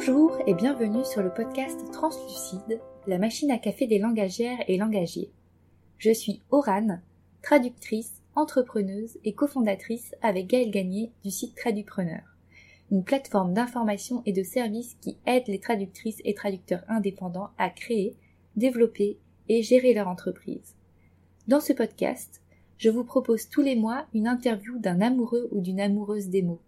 [0.00, 5.30] Bonjour et bienvenue sur le podcast Translucide, la machine à café des langagières et langagiers.
[5.98, 7.02] Je suis Orane,
[7.42, 12.22] traductrice, entrepreneuse et cofondatrice avec Gaëlle Gagné du site Tradupreneur,
[12.90, 18.16] une plateforme d'information et de services qui aide les traductrices et traducteurs indépendants à créer,
[18.56, 19.18] développer
[19.50, 20.76] et gérer leur entreprise.
[21.46, 22.40] Dans ce podcast,
[22.78, 26.62] je vous propose tous les mois une interview d'un amoureux ou d'une amoureuse des mots,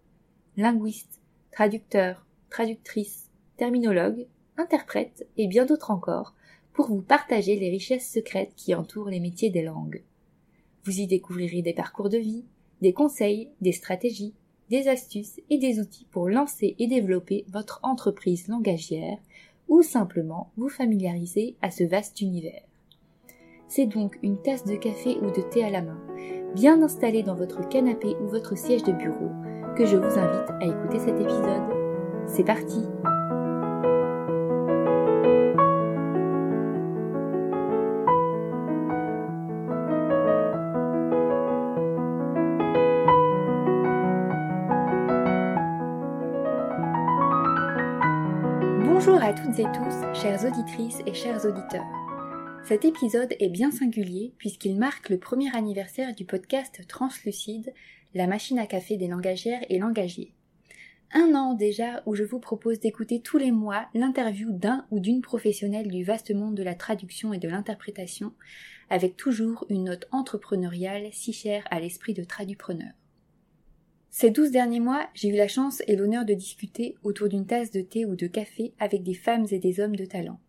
[0.55, 1.19] linguiste,
[1.51, 6.35] traducteur, traductrice, terminologue, interprète et bien d'autres encore
[6.71, 10.03] pour vous partager les richesses secrètes qui entourent les métiers des langues.
[10.85, 12.45] Vous y découvrirez des parcours de vie,
[12.81, 14.35] des conseils, des stratégies,
[14.69, 19.17] des astuces et des outils pour lancer et développer votre entreprise langagière
[19.67, 22.63] ou simplement vous familiariser à ce vaste univers.
[23.67, 25.99] C'est donc une tasse de café ou de thé à la main,
[26.53, 29.31] bien installée dans votre canapé ou votre siège de bureau,
[29.75, 31.72] que je vous invite à écouter cet épisode.
[32.27, 32.81] C'est parti
[48.85, 51.83] Bonjour à toutes et tous, chères auditrices et chers auditeurs.
[52.65, 57.73] Cet épisode est bien singulier puisqu'il marque le premier anniversaire du podcast Translucide,
[58.13, 60.33] la machine à café des langagières et langagiers
[61.13, 65.21] un an déjà où je vous propose d'écouter tous les mois l'interview d'un ou d'une
[65.21, 68.33] professionnelle du vaste monde de la traduction et de l'interprétation,
[68.89, 72.91] avec toujours une note entrepreneuriale si chère à l'esprit de tradupreneur.
[74.09, 77.71] Ces douze derniers mois, j'ai eu la chance et l'honneur de discuter autour d'une tasse
[77.71, 80.39] de thé ou de café avec des femmes et des hommes de talent.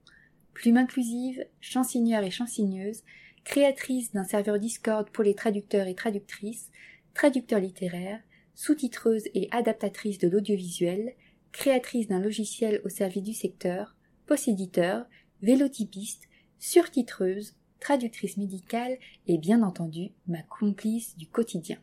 [0.53, 3.03] Plume inclusive, chansigneurs et chansigneuses,
[3.45, 6.71] créatrices d'un serveur Discord pour les traducteurs et traductrices,
[7.15, 8.21] traducteurs littéraires,
[8.55, 11.15] sous-titreuse et adaptatrice de l'audiovisuel,
[11.53, 13.95] créatrice d'un logiciel au service du secteur,
[14.27, 15.07] posséditeur,
[15.43, 16.25] vélotypiste,
[16.59, 18.97] surtitreuse, traductrice médicale
[19.27, 21.79] et bien entendu ma complice du quotidien.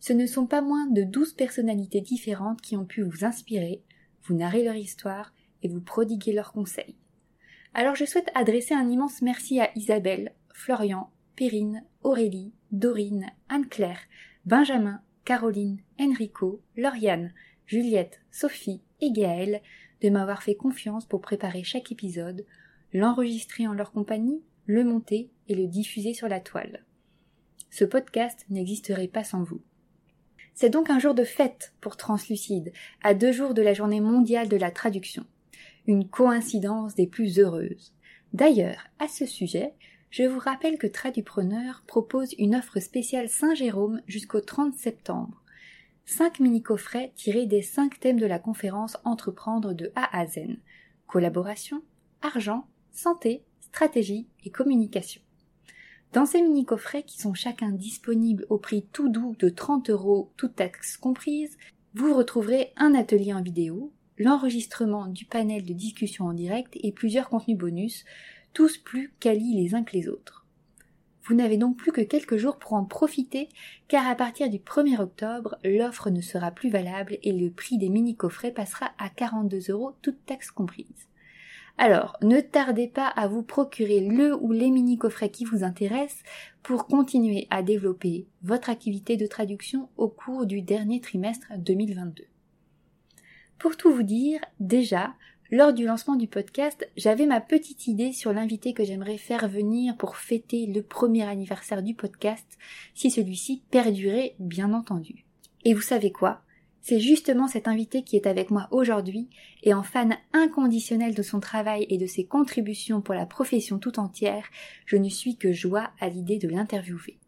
[0.00, 3.82] Ce ne sont pas moins de douze personnalités différentes qui ont pu vous inspirer,
[4.24, 6.96] vous narrer leur histoire et vous prodiguer leurs conseils.
[7.74, 14.00] Alors je souhaite adresser un immense merci à Isabelle, Florian, Perrine, Aurélie, Dorine, Anne-Claire,
[14.44, 17.32] Benjamin, Caroline, Enrico, Lauriane,
[17.66, 19.60] Juliette, Sophie et Gaëlle
[20.00, 22.44] de m'avoir fait confiance pour préparer chaque épisode,
[22.92, 26.84] l'enregistrer en leur compagnie, le monter et le diffuser sur la toile.
[27.70, 29.62] Ce podcast n'existerait pas sans vous.
[30.54, 32.72] C'est donc un jour de fête pour Translucide,
[33.02, 35.24] à deux jours de la journée mondiale de la traduction.
[35.86, 37.94] Une coïncidence des plus heureuses.
[38.32, 39.72] D'ailleurs, à ce sujet,
[40.12, 45.42] je vous rappelle que Tradupreneur propose une offre spéciale Saint-Jérôme jusqu'au 30 septembre.
[46.04, 50.58] Cinq mini-coffrets tirés des cinq thèmes de la conférence Entreprendre de A à Z.
[51.06, 51.82] Collaboration,
[52.20, 55.22] argent, santé, stratégie et communication.
[56.12, 60.56] Dans ces mini-coffrets qui sont chacun disponibles au prix tout doux de 30 euros, toutes
[60.56, 61.56] taxes comprises,
[61.94, 67.30] vous retrouverez un atelier en vidéo, l'enregistrement du panel de discussion en direct et plusieurs
[67.30, 68.04] contenus bonus,
[68.52, 70.46] tous plus qualis les uns que les autres.
[71.24, 73.48] Vous n'avez donc plus que quelques jours pour en profiter,
[73.86, 77.88] car à partir du 1er octobre, l'offre ne sera plus valable et le prix des
[77.88, 81.08] mini-coffrets passera à 42 euros, toutes taxes comprises.
[81.78, 86.22] Alors, ne tardez pas à vous procurer le ou les mini-coffrets qui vous intéressent
[86.62, 92.24] pour continuer à développer votre activité de traduction au cours du dernier trimestre 2022.
[93.58, 95.14] Pour tout vous dire, déjà,
[95.52, 99.94] lors du lancement du podcast, j'avais ma petite idée sur l'invité que j'aimerais faire venir
[99.98, 102.58] pour fêter le premier anniversaire du podcast,
[102.94, 105.26] si celui-ci perdurait, bien entendu.
[105.66, 106.40] Et vous savez quoi?
[106.80, 109.28] C'est justement cet invité qui est avec moi aujourd'hui,
[109.62, 114.00] et en fan inconditionnel de son travail et de ses contributions pour la profession tout
[114.00, 114.46] entière,
[114.86, 117.18] je ne suis que joie à l'idée de l'interviewer.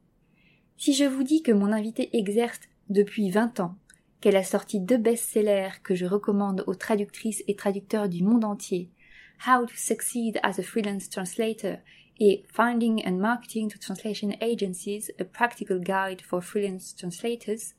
[0.79, 3.77] Si je vous dis que mon invité exerce depuis 20 ans
[4.25, 8.88] qu'elle a sorti deux best-sellers que je recommande aux traductrices et traducteurs du monde entier,
[9.47, 11.76] How to Succeed as a Freelance Translator
[12.19, 17.75] et Finding and Marketing to Translation Agencies, a Practical Guide for Freelance Translators,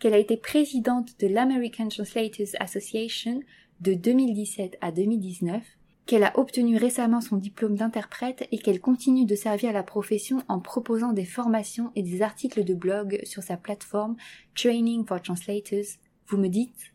[0.00, 3.40] qu'elle a été présidente de l'American Translators Association
[3.80, 5.62] de 2017 à 2019
[6.06, 10.60] qu'elle a obtenu récemment son diplôme d'interprète et qu'elle continue de servir la profession en
[10.60, 14.16] proposant des formations et des articles de blog sur sa plateforme
[14.54, 15.98] Training for Translators.
[16.28, 16.92] Vous me dites?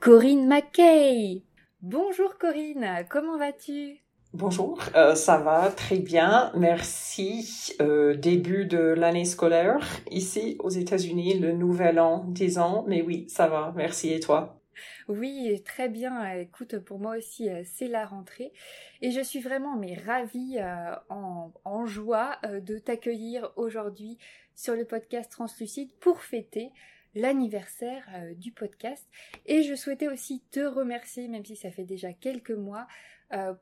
[0.00, 1.42] Corinne McKay
[1.80, 4.04] Bonjour Corinne, comment vas-tu?
[4.32, 7.74] Bonjour, euh, ça va très bien, merci.
[7.80, 9.86] Euh, début de l'année scolaire.
[10.10, 14.12] Ici aux États-Unis, le nouvel an, 10 ans, mais oui, ça va, merci.
[14.12, 14.60] Et toi?
[15.08, 16.32] Oui, très bien.
[16.34, 18.52] Écoute, pour moi aussi, euh, c'est la rentrée.
[19.00, 24.18] Et je suis vraiment mais ravie, euh, en, joie euh, de t'accueillir aujourd'hui
[24.54, 26.70] sur le podcast Translucide pour fêter
[27.14, 29.06] l'anniversaire du podcast.
[29.46, 32.88] Et je souhaitais aussi te remercier, même si ça fait déjà quelques mois,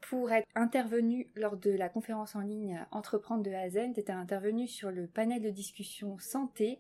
[0.08, 3.92] pour être intervenu lors de la conférence en ligne Entreprendre de Z.
[3.94, 6.78] Tu étais intervenu sur le panel de discussion santé.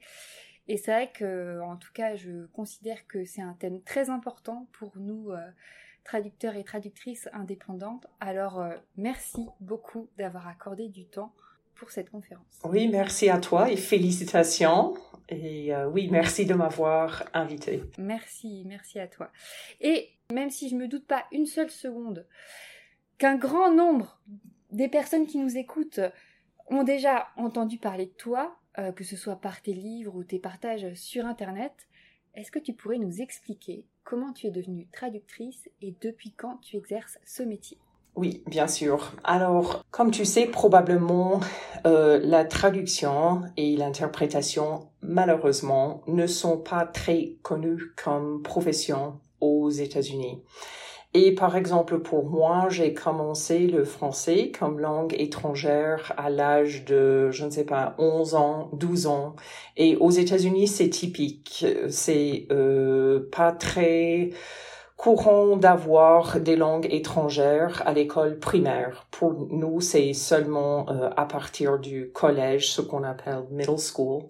[0.68, 4.68] Et c'est vrai que, en tout cas, je considère que c'est un thème très important
[4.72, 5.38] pour nous, euh,
[6.04, 8.06] traducteurs et traductrices indépendantes.
[8.20, 11.34] Alors, euh, merci beaucoup d'avoir accordé du temps
[11.74, 12.60] pour cette conférence.
[12.64, 14.94] Oui, merci à toi et félicitations.
[15.28, 17.82] Et euh, oui, merci de m'avoir invité.
[17.98, 19.30] Merci, merci à toi.
[19.80, 22.26] Et même si je me doute pas une seule seconde
[23.18, 24.20] qu'un grand nombre
[24.70, 26.00] des personnes qui nous écoutent
[26.68, 30.38] ont déjà entendu parler de toi, euh, que ce soit par tes livres ou tes
[30.38, 31.72] partages sur Internet,
[32.34, 36.76] est-ce que tu pourrais nous expliquer comment tu es devenue traductrice et depuis quand tu
[36.76, 37.78] exerces ce métier?
[38.14, 39.12] Oui, bien sûr.
[39.24, 41.40] Alors, comme tu sais, probablement,
[41.86, 50.42] euh, la traduction et l'interprétation, malheureusement, ne sont pas très connues comme profession aux États-Unis.
[51.14, 57.30] Et par exemple, pour moi, j'ai commencé le français comme langue étrangère à l'âge de,
[57.30, 59.36] je ne sais pas, 11 ans, 12 ans.
[59.76, 61.66] Et aux États-Unis, c'est typique.
[61.90, 64.30] C'est euh, pas très
[65.02, 69.08] courant d'avoir des langues étrangères à l'école primaire.
[69.10, 74.22] Pour nous, c'est seulement euh, à partir du collège, ce qu'on appelle middle school.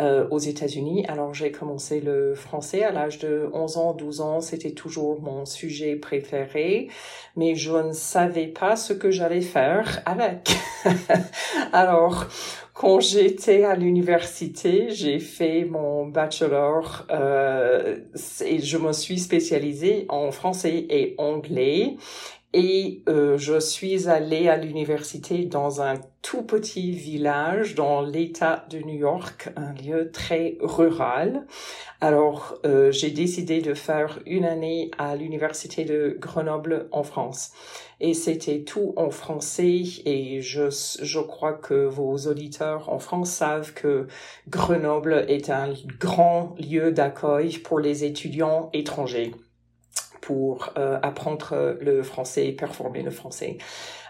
[0.00, 1.04] Euh, aux États-Unis.
[1.08, 5.44] Alors j'ai commencé le français à l'âge de 11 ans, 12 ans, c'était toujours mon
[5.44, 6.88] sujet préféré,
[7.34, 10.56] mais je ne savais pas ce que j'allais faire avec.
[11.72, 12.26] Alors
[12.78, 17.96] quand j'étais à l'université, j'ai fait mon bachelor euh,
[18.46, 21.96] et je me suis spécialisée en français et anglais.
[22.54, 28.78] Et euh, je suis allée à l'université dans un tout petit village dans l'État de
[28.78, 31.46] New York, un lieu très rural.
[32.00, 37.52] Alors, euh, j'ai décidé de faire une année à l'université de Grenoble en France.
[38.00, 40.70] Et c'était tout en français et je,
[41.02, 44.06] je crois que vos auditeurs en France savent que
[44.48, 49.34] Grenoble est un grand lieu d'accueil pour les étudiants étrangers
[50.20, 53.58] pour euh, apprendre le français, performer le français.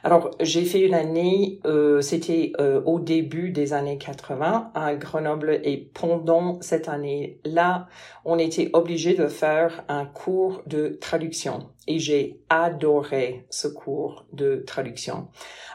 [0.05, 5.61] Alors, j'ai fait une année, euh, c'était euh, au début des années 80 à Grenoble
[5.65, 7.89] et pendant cette année-là,
[8.29, 14.63] on était obligé de faire un cours de traduction et j'ai adoré ce cours de
[14.67, 15.29] traduction.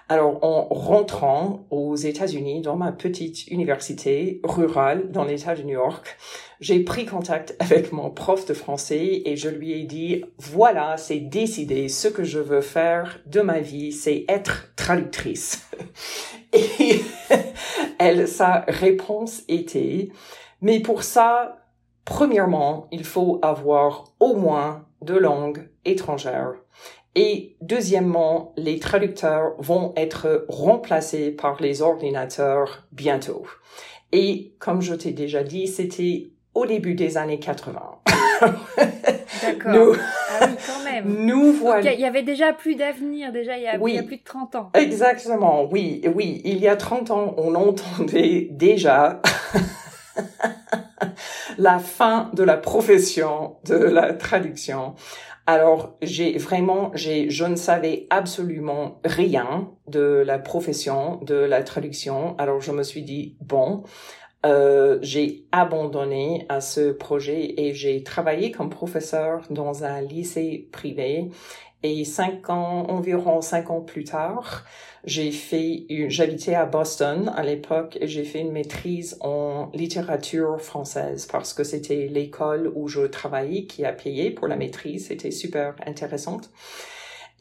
[0.07, 6.15] Alors, en rentrant aux États-Unis dans ma petite université rurale dans l'État de New York,
[6.59, 11.21] j'ai pris contact avec mon prof de français et je lui ai dit, voilà, c'est
[11.21, 15.67] décidé, ce que je veux faire de ma vie, c'est être traductrice.
[16.53, 17.01] et
[17.97, 20.09] elle, sa réponse était,
[20.61, 21.62] mais pour ça,
[22.05, 26.53] premièrement, il faut avoir au moins deux langues étrangères.
[27.15, 33.45] Et deuxièmement, les traducteurs vont être remplacés par les ordinateurs bientôt.
[34.11, 37.81] Et comme je t'ai déjà dit, c'était au début des années 80.
[39.41, 39.95] D'accord.
[40.29, 41.25] ah oui, quand même.
[41.25, 41.93] Nous voilà.
[41.93, 44.23] il y avait déjà plus d'avenir, déjà il y, a, il y a plus de
[44.23, 44.71] 30 ans.
[44.73, 46.41] Exactement, oui, oui.
[46.45, 49.21] Il y a 30 ans, on entendait déjà
[51.57, 54.95] la fin de la profession de la traduction.
[55.45, 62.37] Alors, j'ai vraiment, j'ai, je ne savais absolument rien de la profession de la traduction.
[62.37, 63.83] Alors, je me suis dit, bon,
[64.45, 71.29] euh, j'ai abandonné à ce projet et j'ai travaillé comme professeur dans un lycée privé.
[71.85, 74.63] Et cinq ans, environ cinq ans plus tard,
[75.03, 81.27] j'ai fait, j'habitais à Boston à l'époque et j'ai fait une maîtrise en littérature française
[81.29, 85.07] parce que c'était l'école où je travaillais qui a payé pour la maîtrise.
[85.07, 86.51] C'était super intéressante.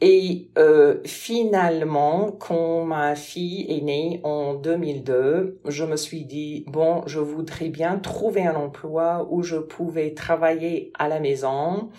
[0.01, 7.03] Et euh, finalement, quand ma fille est née en 2002, je me suis dit, bon,
[7.05, 11.89] je voudrais bien trouver un emploi où je pouvais travailler à la maison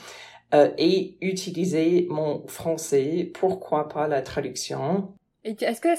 [0.55, 5.13] euh, et utiliser mon français, pourquoi pas la traduction?
[5.43, 5.97] Est-ce qu'à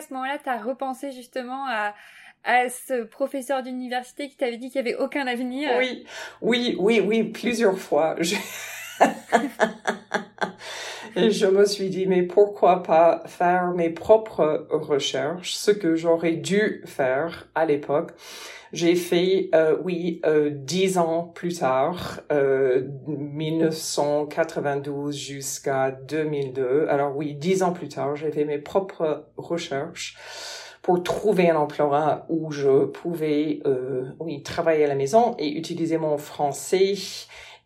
[0.00, 1.94] ce moment-là, tu as repensé justement à,
[2.44, 5.70] à ce professeur d'université qui t'avait dit qu'il n'y avait aucun avenir?
[5.78, 6.06] Oui,
[6.40, 8.16] oui, oui, oui, plusieurs fois.
[11.16, 16.36] Et je me suis dit, mais pourquoi pas faire mes propres recherches, ce que j'aurais
[16.36, 18.12] dû faire à l'époque.
[18.72, 26.86] J'ai fait, euh, oui, euh, dix ans plus tard, euh, 1992 jusqu'à 2002.
[26.88, 30.18] Alors oui, dix ans plus tard, j'ai fait mes propres recherches
[30.82, 35.96] pour trouver un emploi où je pouvais, euh, oui, travailler à la maison et utiliser
[35.98, 36.94] mon français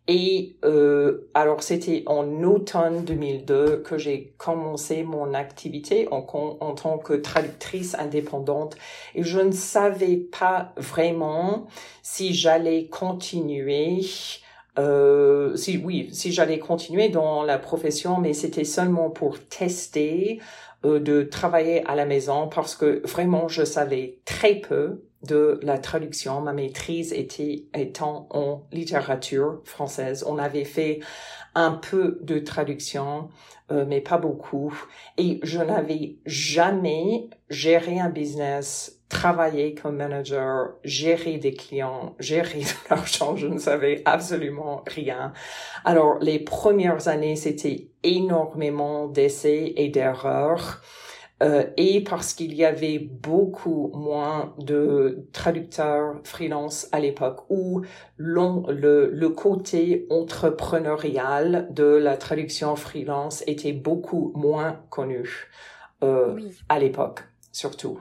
[0.09, 6.27] et euh, alors c'était en automne 2002 que j'ai commencé mon activité en,
[6.61, 8.77] en tant que traductrice indépendante.
[9.15, 11.67] Et je ne savais pas vraiment
[12.03, 14.01] si j'allais continuer
[14.79, 20.41] euh, si oui, si j'allais continuer dans la profession, mais c'était seulement pour tester
[20.85, 25.79] euh, de travailler à la maison parce que vraiment je savais très peu de la
[25.79, 26.41] traduction.
[26.41, 30.25] Ma maîtrise était étant en littérature française.
[30.27, 31.01] On avait fait
[31.55, 33.29] un peu de traduction,
[33.71, 34.75] euh, mais pas beaucoup.
[35.19, 42.67] Et je n'avais jamais géré un business, travaillé comme manager, géré des clients, géré de
[42.91, 43.37] l'argent.
[43.37, 45.33] Je ne savais absolument rien.
[45.85, 50.81] Alors, les premières années, c'était énormément d'essais et d'erreurs.
[51.43, 57.83] Euh, et parce qu'il y avait beaucoup moins de traducteurs freelance à l'époque où
[58.17, 65.49] le, le côté entrepreneurial de la traduction freelance était beaucoup moins connu
[66.05, 68.01] euh, à l'époque, surtout.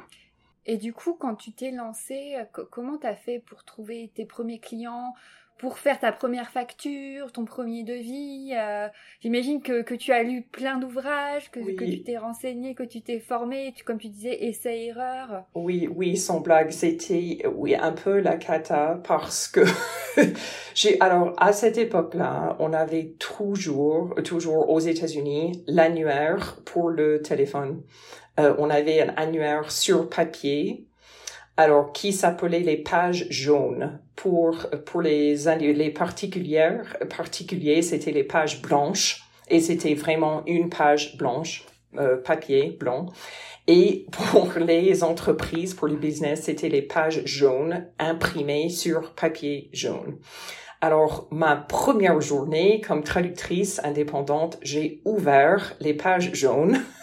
[0.67, 2.35] Et du coup, quand tu t'es lancé,
[2.69, 5.15] comment t'as fait pour trouver tes premiers clients?
[5.61, 8.51] Pour faire ta première facture, ton premier devis.
[8.57, 8.87] Euh,
[9.21, 13.01] j'imagine que, que, tu as lu plein d'ouvrages, que, que, tu t'es renseigné, que tu
[13.01, 15.45] t'es formé, tu, comme tu disais, essai-erreur.
[15.53, 19.61] Oui, oui, sans blague, c'était oui un peu la cata parce que
[20.73, 27.83] j'ai alors à cette époque-là, on avait toujours, toujours aux États-Unis l'annuaire pour le téléphone.
[28.39, 30.87] Euh, on avait un annuaire sur papier
[31.61, 33.99] alors qui s'appelait les pages jaunes?
[34.15, 41.17] Pour, pour les, les particulières, particuliers, c'était les pages blanches et c'était vraiment une page
[41.17, 41.65] blanche,
[41.97, 43.07] euh, papier blanc.
[43.67, 50.17] Et pour les entreprises, pour les business, c'était les pages jaunes imprimées sur papier jaune.
[50.81, 56.81] Alors, ma première journée comme traductrice indépendante, j'ai ouvert les pages jaunes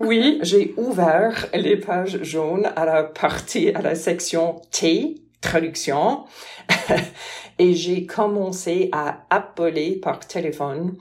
[0.00, 6.24] Oui, j'ai ouvert les pages jaunes à la partie, à la section T, traduction,
[7.58, 10.96] et j'ai commencé à appeler par téléphone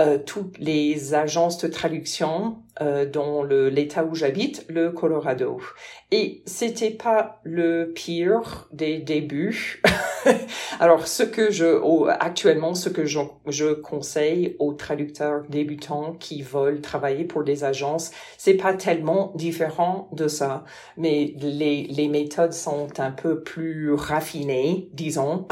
[0.00, 5.60] euh, toutes les agences de traduction euh, dans l'État où j'habite, le Colorado.
[6.10, 9.82] Et c'était pas le pire des débuts.
[10.80, 16.80] Alors, ce que je, actuellement, ce que je, je, conseille aux traducteurs débutants qui veulent
[16.80, 20.64] travailler pour des agences, c'est pas tellement différent de ça,
[20.96, 25.46] mais les, les méthodes sont un peu plus raffinées, disons.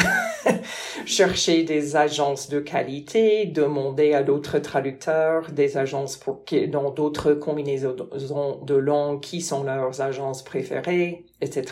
[1.07, 8.61] Chercher des agences de qualité, demander à d'autres traducteurs, des agences pour dans d'autres combinaisons
[8.63, 11.65] de langues, qui sont leurs agences préférées, etc.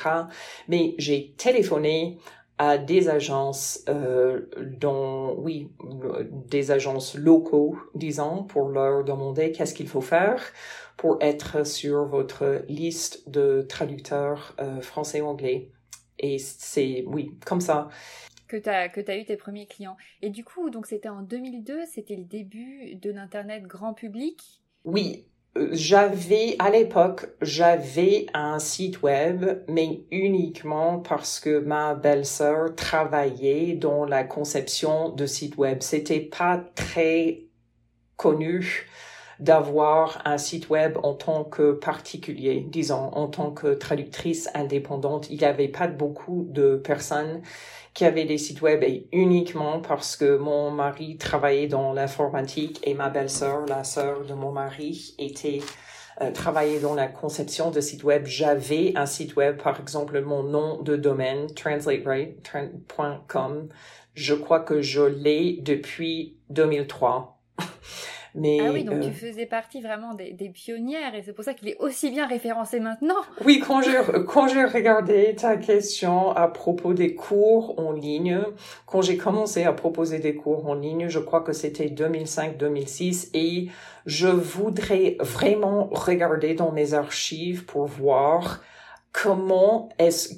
[0.68, 2.18] Mais j'ai téléphoné
[2.58, 4.42] à des agences, euh,
[4.78, 5.68] dont, oui,
[6.48, 10.40] des agences locaux, disons, pour leur demander qu'est-ce qu'il faut faire
[10.96, 15.70] pour être sur votre liste de traducteurs euh, français-anglais.
[16.20, 17.88] Et c'est, oui, comme ça.
[18.46, 19.96] Que tu as, que as eu tes premiers clients.
[20.20, 24.62] Et du coup, donc c'était en 2002, c'était le début de l'Internet grand public?
[24.84, 33.74] Oui, j'avais à l'époque j'avais un site web mais uniquement parce que ma belle-sœur travaillait
[33.74, 37.42] dans la conception de sites web c'était pas très
[38.16, 38.86] connu
[39.42, 45.28] d'avoir un site web en tant que particulier, disons, en tant que traductrice indépendante.
[45.30, 47.42] Il n'y avait pas beaucoup de personnes
[47.94, 52.94] qui avaient des sites web et uniquement parce que mon mari travaillait dans l'informatique et
[52.94, 55.60] ma belle-sœur, la sœur de mon mari, était
[56.20, 58.26] euh, travaillait dans la conception de sites web.
[58.26, 63.68] J'avais un site web, par exemple, mon nom de domaine, translaterite.com.
[64.14, 67.40] Je crois que je l'ai depuis 2003.
[68.34, 71.68] ah oui, donc tu euh, faisais partie vraiment des, pionnières et c'est pour ça qu'il
[71.68, 73.20] est aussi bien référencé maintenant.
[73.44, 78.40] Oui, quand j'ai quand j'ai regardé ta question à propos des cours en ligne,
[78.86, 83.68] quand j'ai commencé à proposer des cours en ligne, je crois que c'était 2005-2006 et
[84.06, 88.62] je voudrais vraiment regarder dans mes archives pour voir
[89.12, 90.34] comment est-ce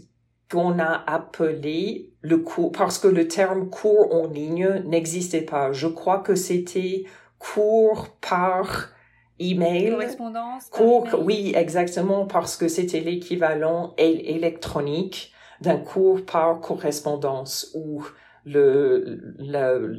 [0.50, 5.72] qu'on a appelé le cours, parce que le terme cours en ligne n'existait pas.
[5.72, 7.04] Je crois que c'était
[7.52, 8.90] cours par
[9.38, 9.90] email.
[9.90, 10.68] Correspondance.
[10.70, 18.04] Cours, oui, exactement, parce que c'était l'équivalent électronique d'un cours par correspondance où
[18.44, 19.34] le,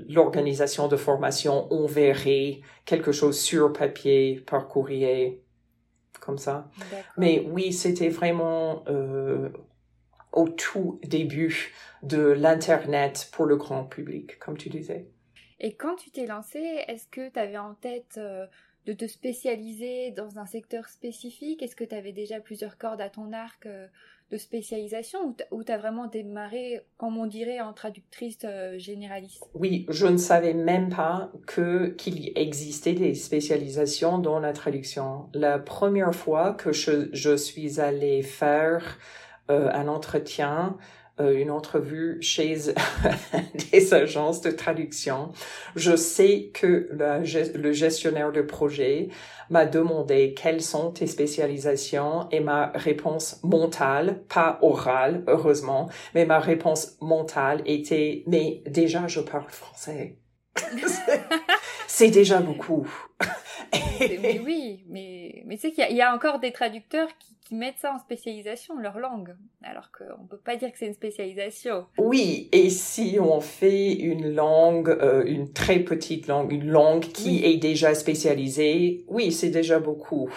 [0.10, 5.42] l'organisation de formation enverrait quelque chose sur papier par courrier,
[6.20, 6.70] comme ça.
[7.18, 9.50] Mais oui, c'était vraiment euh,
[10.32, 11.74] au tout début
[12.04, 15.10] de l'Internet pour le grand public, comme tu disais.
[15.60, 18.46] Et quand tu t'es lancé, est-ce que tu avais en tête euh,
[18.86, 21.62] de te spécialiser dans un secteur spécifique?
[21.64, 23.88] Est-ce que tu avais déjà plusieurs cordes à ton arc euh,
[24.32, 25.36] de spécialisation?
[25.52, 29.46] Ou tu as vraiment démarré, comme on dirait, en traductrice euh, généraliste?
[29.54, 35.30] Oui, je ne savais même pas que qu'il existait des spécialisations dans la traduction.
[35.34, 39.00] La première fois que je, suis allée faire
[39.48, 40.76] un entretien,
[41.20, 42.58] une entrevue chez
[43.72, 45.32] des agences de traduction.
[45.76, 49.10] Je sais que le gestionnaire de projet
[49.50, 56.40] m'a demandé quelles sont tes spécialisations et ma réponse mentale, pas orale, heureusement, mais ma
[56.40, 60.18] réponse mentale était, mais déjà je parle français.
[61.88, 62.88] c'est déjà beaucoup.
[64.00, 67.94] oui, oui, mais, mais c'est qu'il y, a encore des traducteurs qui, qui, mettent ça
[67.94, 71.86] en spécialisation, leur langue, alors qu'on ne peut pas dire que c'est une spécialisation.
[71.98, 77.46] Oui, et si on fait une langue, euh, une très petite langue, une langue qui
[77.46, 80.30] est déjà spécialisée, oui, c'est déjà beaucoup.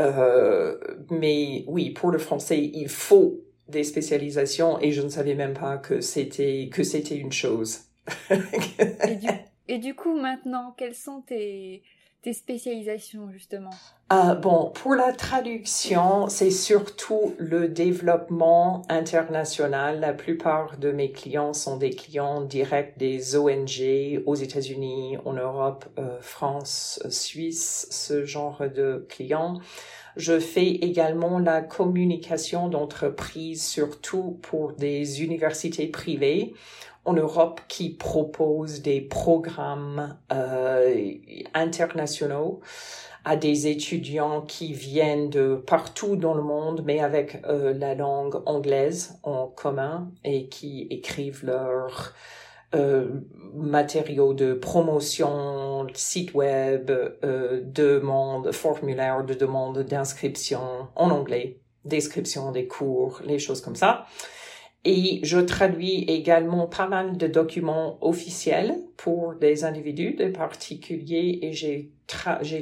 [0.00, 0.78] Euh,
[1.10, 5.76] mais oui, pour le français, il faut des spécialisations et je ne savais même pas
[5.78, 7.82] que c'était que c'était une chose.
[8.30, 9.28] et, du,
[9.68, 11.82] et du coup, maintenant, quelles sont tes
[12.22, 13.70] tes spécialisations justement?
[14.12, 20.00] Euh, Bon, pour la traduction, c'est surtout le développement international.
[20.00, 25.86] La plupart de mes clients sont des clients directs des ONG aux États-Unis, en Europe,
[25.98, 29.60] euh, France, Suisse, ce genre de clients.
[30.16, 36.54] Je fais également la communication d'entreprise, surtout pour des universités privées
[37.04, 41.12] en Europe qui propose des programmes euh,
[41.54, 42.60] internationaux
[43.24, 48.42] à des étudiants qui viennent de partout dans le monde, mais avec euh, la langue
[48.46, 52.14] anglaise en commun et qui écrivent leurs
[52.74, 53.08] euh,
[53.54, 62.66] matériaux de promotion, site web, euh, demande, formulaire de demande d'inscription en anglais, description des
[62.66, 64.06] cours, les choses comme ça.
[64.84, 71.52] Et je traduis également pas mal de documents officiels pour des individus, des particuliers, et
[71.52, 71.90] j'ai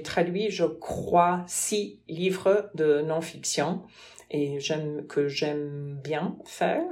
[0.02, 3.82] traduit, je crois, six livres de non-fiction
[4.30, 6.84] et j'aime que j'aime bien faire.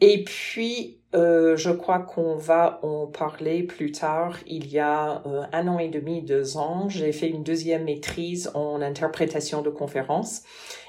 [0.00, 4.36] Et puis, euh, je crois qu'on va en parler plus tard.
[4.46, 8.50] Il y a euh, un an et demi, deux ans, j'ai fait une deuxième maîtrise
[8.54, 10.42] en interprétation de conférences.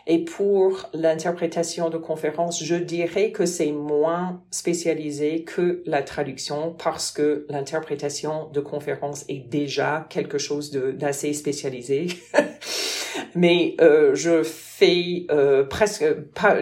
[0.08, 7.12] Et pour l'interprétation de conférences, je dirais que c'est moins spécialisé que la traduction parce
[7.12, 12.08] que l'interprétation de conférences est déjà quelque chose d'assez spécialisé.
[13.36, 16.05] Mais euh, je fais euh, presque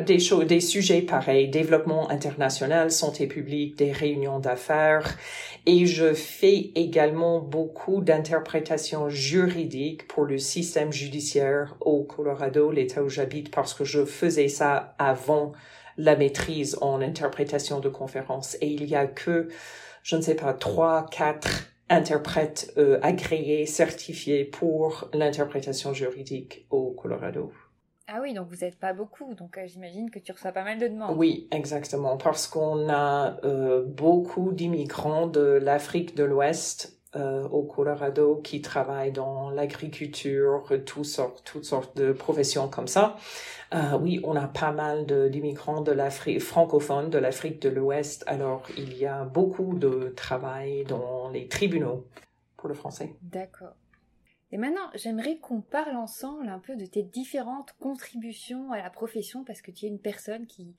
[0.06, 5.18] des choses, des sujets pareils, développement international, santé publique, des réunions d'affaires,
[5.66, 13.10] et je fais également beaucoup d'interprétations juridiques pour le système judiciaire au Colorado, l'État où
[13.10, 15.52] j'habite, parce que je faisais ça avant
[15.98, 18.56] la maîtrise en interprétation de conférences.
[18.62, 19.50] Et il y a que,
[20.04, 27.52] je ne sais pas, trois, quatre interprètes euh, agréés, certifiés pour l'interprétation juridique au Colorado.
[28.10, 30.80] Ah oui, donc vous n'êtes pas beaucoup, donc euh, j'imagine que tu reçois pas mal
[30.80, 31.18] de demandes.
[31.18, 38.42] Oui, exactement, parce qu'on a euh, beaucoup d'immigrants de l'Afrique de l'Ouest euh, au Colorado
[38.44, 43.16] qui travaillent dans l'agriculture, toutes sortes, de professions comme ça.
[43.74, 48.64] Euh, oui, on a pas mal d'immigrants de, l'Afrique francophone de l'Afrique de l'Ouest, alors
[48.78, 52.06] il y a beaucoup de travail dans les tribunaux
[52.58, 53.16] pour le français.
[53.22, 53.76] D'accord.
[54.52, 59.44] Et maintenant, j'aimerais qu'on parle ensemble un peu de tes différentes contributions à la profession
[59.44, 60.76] parce que tu es une personne qui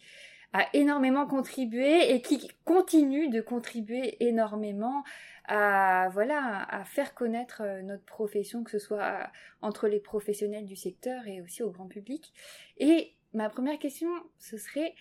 [0.52, 5.04] a énormément contribué et qui continue de contribuer énormément
[5.46, 9.30] à voilà à faire connaître euh, notre profession que ce soit
[9.62, 12.32] entre les professionnels du secteur et aussi au grand public.
[12.78, 14.08] Et ma première question
[14.38, 14.94] ce serait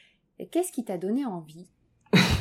[0.52, 1.68] qu'est-ce qui t'a donné envie?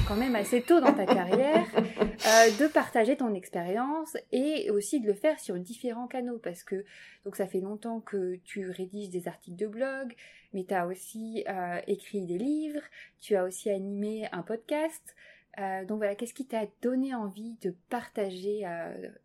[0.07, 5.07] Quand même assez tôt dans ta carrière, euh, de partager ton expérience et aussi de
[5.07, 6.85] le faire sur différents canaux parce que
[7.25, 10.15] donc ça fait longtemps que tu rédiges des articles de blog,
[10.53, 12.83] mais tu as aussi euh, écrit des livres,
[13.21, 15.15] tu as aussi animé un podcast.
[15.59, 18.65] Euh, donc voilà, qu'est-ce qui t'a donné envie de partager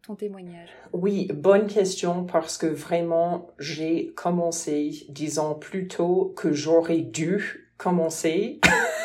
[0.02, 0.70] ton témoignage?
[0.94, 8.60] Oui, bonne question parce que vraiment j'ai commencé disons plus tôt que j'aurais dû commencer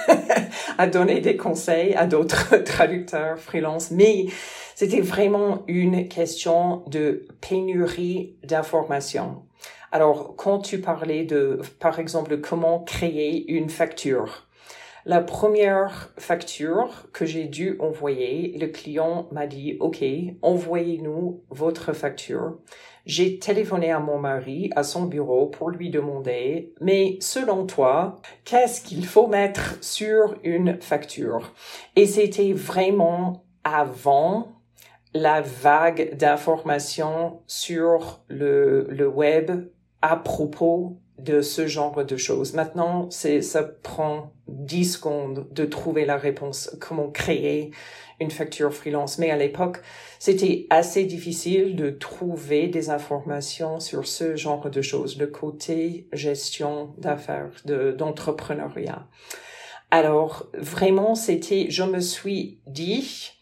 [0.78, 4.26] à donner des conseils à d'autres traducteurs freelance, mais
[4.74, 9.44] c'était vraiment une question de pénurie d'informations.
[9.92, 14.46] Alors, quand tu parlais de, par exemple, comment créer une facture,
[15.06, 20.04] la première facture que j'ai dû envoyer, le client m'a dit, OK,
[20.42, 22.58] envoyez-nous votre facture.
[23.06, 28.80] J'ai téléphoné à mon mari, à son bureau, pour lui demander, mais selon toi, qu'est-ce
[28.80, 31.52] qu'il faut mettre sur une facture?
[31.94, 34.48] Et c'était vraiment avant
[35.14, 39.70] la vague d'informations sur le, le web
[40.02, 42.52] à propos de ce genre de choses.
[42.52, 47.70] Maintenant, c'est, ça prend 10 secondes de trouver la réponse, comment créer
[48.20, 49.18] une facture freelance.
[49.18, 49.78] Mais à l'époque,
[50.18, 56.94] c'était assez difficile de trouver des informations sur ce genre de choses, le côté gestion
[56.98, 59.06] d'affaires, de, d'entrepreneuriat.
[59.90, 63.35] Alors, vraiment, c'était, je me suis dit,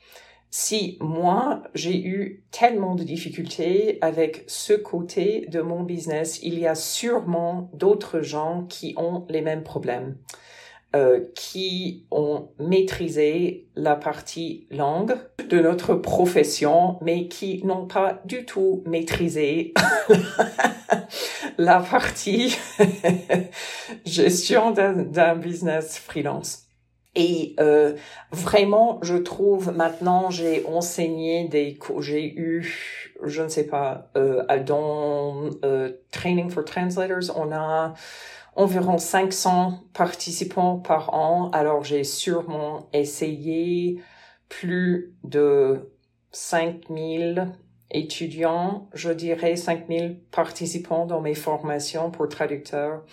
[0.57, 6.69] si moi, j'ai eu tellement de difficultés avec ce côté de mon business, il y
[6.69, 10.17] a sûrement d'autres gens qui ont les mêmes problèmes,
[10.95, 15.17] euh, qui ont maîtrisé la partie langue
[15.49, 19.75] de notre profession, mais qui n'ont pas du tout maîtrisé
[21.59, 22.57] la partie
[24.05, 26.63] gestion d'un business freelance.
[27.14, 27.94] Et euh,
[28.33, 34.44] vraiment, je trouve maintenant, j'ai enseigné des cours, j'ai eu, je ne sais pas, euh,
[34.64, 37.94] dans euh, Training for Translators, on a
[38.57, 41.50] environ 500 participants par an.
[41.53, 44.00] Alors j'ai sûrement essayé
[44.48, 45.90] plus de
[46.33, 47.53] 5000
[47.90, 53.05] étudiants, je dirais 5000 participants dans mes formations pour traducteurs.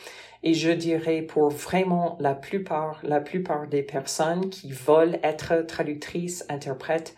[0.43, 6.45] Et je dirais pour vraiment la plupart, la plupart des personnes qui veulent être traductrices,
[6.49, 7.15] interprètes,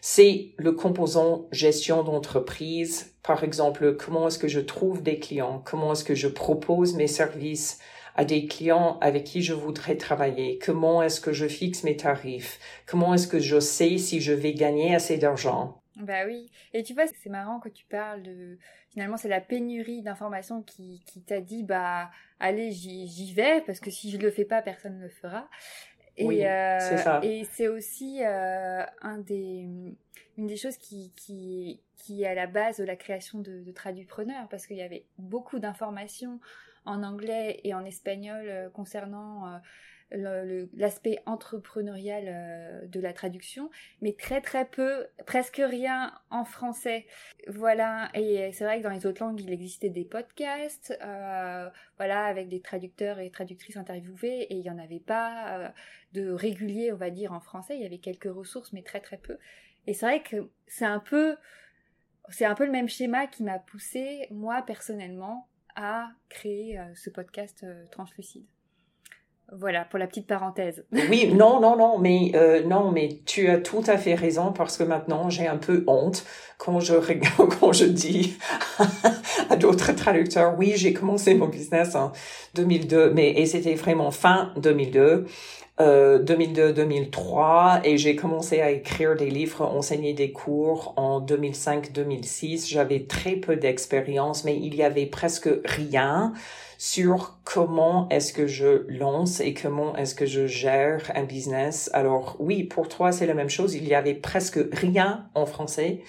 [0.00, 3.14] c'est le composant gestion d'entreprise.
[3.22, 5.62] Par exemple, comment est-ce que je trouve des clients?
[5.64, 7.78] Comment est-ce que je propose mes services
[8.14, 10.58] à des clients avec qui je voudrais travailler?
[10.58, 12.58] Comment est-ce que je fixe mes tarifs?
[12.86, 15.83] Comment est-ce que je sais si je vais gagner assez d'argent?
[15.96, 16.50] Bah oui.
[16.72, 18.58] Et tu vois, c'est marrant que tu parles de.
[18.90, 23.90] Finalement, c'est la pénurie d'informations qui, qui t'a dit, bah, allez, j'y vais, parce que
[23.90, 25.48] si je le fais pas, personne ne le fera.
[26.16, 29.68] Et, oui, euh, c'est Et c'est aussi euh, un des,
[30.38, 33.72] une des choses qui, qui, qui est à la base de la création de, de
[33.72, 36.40] Tradupreneur, parce qu'il y avait beaucoup d'informations
[36.84, 39.58] en anglais et en espagnol euh, concernant euh,
[40.14, 47.06] l'aspect entrepreneurial euh, de la traduction, mais très très peu, presque rien en français.
[47.48, 52.24] Voilà, et c'est vrai que dans les autres langues, il existait des podcasts, euh, voilà,
[52.24, 55.68] avec des traducteurs et traductrices interviewées, et il n'y en avait pas euh,
[56.12, 57.76] de régulier, on va dire, en français.
[57.76, 59.38] Il y avait quelques ressources, mais très très peu.
[59.86, 61.36] Et c'est vrai que c'est un peu,
[62.30, 67.66] c'est un peu le même schéma qui m'a poussé, moi personnellement, à créer ce podcast
[67.90, 68.46] translucide.
[69.52, 70.84] Voilà pour la petite parenthèse.
[70.92, 74.76] oui, non, non, non, mais euh, non, mais tu as tout à fait raison parce
[74.76, 76.24] que maintenant j'ai un peu honte
[76.58, 76.94] quand je
[77.60, 78.38] quand je dis
[79.50, 82.12] à d'autres traducteurs, oui, j'ai commencé mon business en
[82.54, 85.26] 2002, mais et c'était vraiment fin 2002.
[85.80, 92.68] Euh, 2002-2003 et j'ai commencé à écrire des livres, enseigner des cours en 2005-2006.
[92.68, 96.32] J'avais très peu d'expérience, mais il y avait presque rien
[96.78, 101.90] sur comment est-ce que je lance et comment est-ce que je gère un business.
[101.92, 103.74] Alors oui, pour toi, c'est la même chose.
[103.74, 106.02] Il y avait presque rien en français.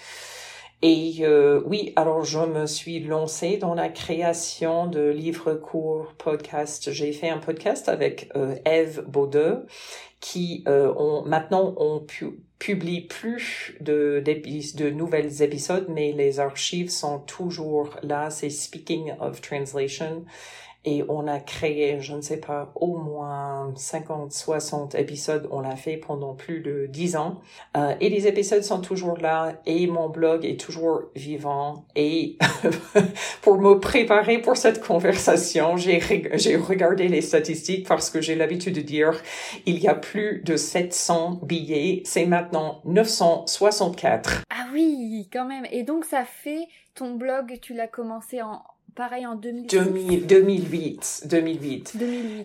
[0.82, 6.92] Et euh, oui, alors je me suis lancée dans la création de livres courts, podcasts.
[6.92, 9.66] J'ai fait un podcast avec euh, Eve Baudeux
[10.20, 16.90] qui euh, ont, maintenant on pu, publie plus de, de nouvelles épisodes, mais les archives
[16.90, 18.28] sont toujours là.
[18.28, 20.24] C'est Speaking of Translation.
[20.86, 25.48] Et on a créé, je ne sais pas, au moins 50, 60 épisodes.
[25.50, 27.40] On l'a fait pendant plus de 10 ans.
[27.76, 31.84] Euh, et les épisodes sont toujours là et mon blog est toujours vivant.
[31.96, 32.38] Et
[33.42, 36.00] pour me préparer pour cette conversation, j'ai,
[36.34, 39.20] j'ai regardé les statistiques parce que j'ai l'habitude de dire
[39.66, 42.02] il y a plus de 700 billets.
[42.04, 44.44] C'est maintenant 964.
[44.50, 45.66] Ah oui, quand même.
[45.72, 48.62] Et donc ça fait ton blog, tu l'as commencé en
[48.96, 50.26] pareil en 2008.
[50.26, 51.22] 2008.
[51.26, 51.94] 2008.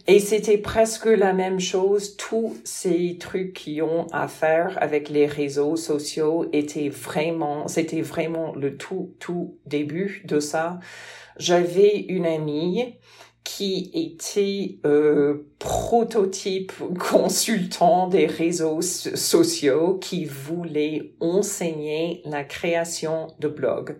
[0.07, 2.17] Et c'était presque la même chose.
[2.17, 8.53] Tous ces trucs qui ont à faire avec les réseaux sociaux étaient vraiment, c'était vraiment
[8.53, 10.79] le tout, tout début de ça.
[11.37, 12.95] J'avais une amie
[13.45, 23.95] qui était euh, prototype consultant des réseaux sociaux qui voulait enseigner la création de blogs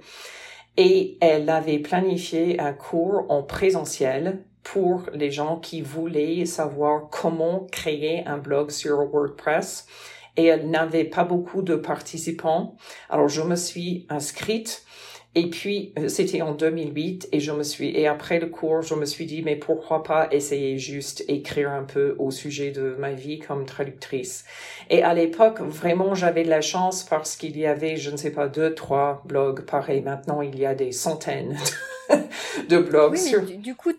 [0.78, 7.68] et elle avait planifié un cours en présentiel pour les gens qui voulaient savoir comment
[7.72, 9.88] créer un blog sur WordPress
[10.38, 12.76] et elle n'avait pas beaucoup de participants.
[13.10, 14.86] Alors je me suis inscrite
[15.34, 18.96] et puis, euh, c'était en 2008 et je me suis, et après le cours, je
[18.96, 23.14] me suis dit, mais pourquoi pas essayer juste écrire un peu au sujet de ma
[23.14, 24.44] vie comme traductrice.
[24.90, 28.32] Et à l'époque, vraiment, j'avais de la chance parce qu'il y avait, je ne sais
[28.32, 30.02] pas, deux, trois blogs pareils.
[30.02, 31.58] Maintenant, il y a des centaines
[32.70, 33.42] de blogs sur...
[33.42, 33.94] du, coup,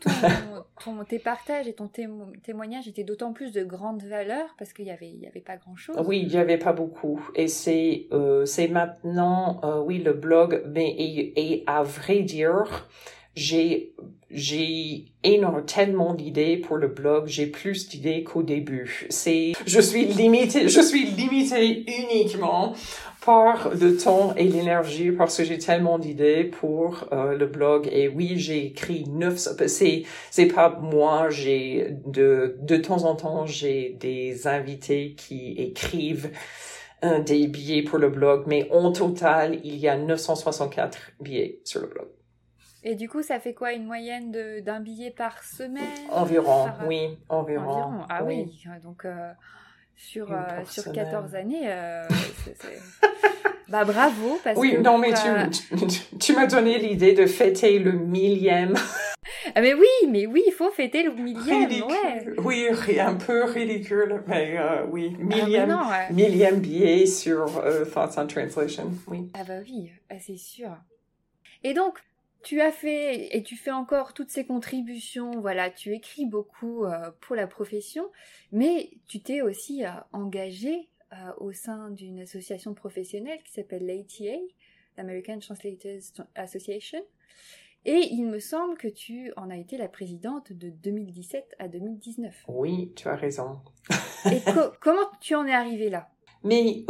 [1.09, 5.11] tes partages et ton témoignage étaient d'autant plus de grande valeur parce qu'il y avait,
[5.11, 5.97] y avait pas grand chose.
[6.07, 7.21] Oui, il y avait pas beaucoup.
[7.35, 12.88] Et c'est, euh, maintenant, euh, oui, le blog, mais à vrai dire,
[13.35, 13.95] j'ai
[14.35, 19.09] j'ai énormément d'idées pour le blog, j'ai plus d'idées qu'au début.
[19.11, 22.75] Je suis limitée, je suis limitée uniquement
[23.24, 28.08] par le temps et l'énergie parce que j'ai tellement d'idées pour euh, le blog et
[28.08, 33.96] oui, j'ai écrit neuf c'est c'est pas moi, j'ai de de temps en temps, j'ai
[34.00, 36.30] des invités qui écrivent
[37.04, 41.80] euh, des billets pour le blog, mais en total, il y a 964 billets sur
[41.80, 42.06] le blog.
[42.85, 44.30] Et du coup, ça fait quoi une moyenne
[44.62, 45.82] d'un billet par semaine?
[46.11, 47.70] Environ, oui, environ.
[47.70, 49.32] Environ, ah oui, donc euh,
[50.02, 52.02] sur, euh, sur 14 années, euh,
[53.68, 54.40] bah bravo.
[54.42, 58.74] Parce oui, non, mais tu, tu, m'as donné l'idée de fêter le millième.
[59.54, 62.26] Ah mais oui, mais oui, il faut fêter le millième, ouais.
[62.38, 62.66] Oui,
[62.98, 64.58] un peu ridicule, mais
[64.90, 65.78] oui, ah, millième,
[66.10, 67.46] millième billet sur
[67.92, 69.30] Thoughts on Translation, oui.
[69.34, 70.70] Ah bah oui, ah, c'est sûr.
[71.64, 71.98] Et donc,
[72.42, 77.11] tu as fait et tu fais encore toutes ces contributions, voilà, tu écris beaucoup euh,
[77.20, 78.11] pour la profession,
[78.50, 84.38] mais tu t'es aussi euh, engagé euh, au sein d'une association professionnelle qui s'appelle l'ATA,
[84.96, 87.02] l'American Translators Association,
[87.85, 92.44] et il me semble que tu en as été la présidente de 2017 à 2019.
[92.48, 93.59] Oui, tu as raison.
[94.26, 94.40] et
[94.81, 96.09] comment tu en es arrivée là?
[96.44, 96.85] Mais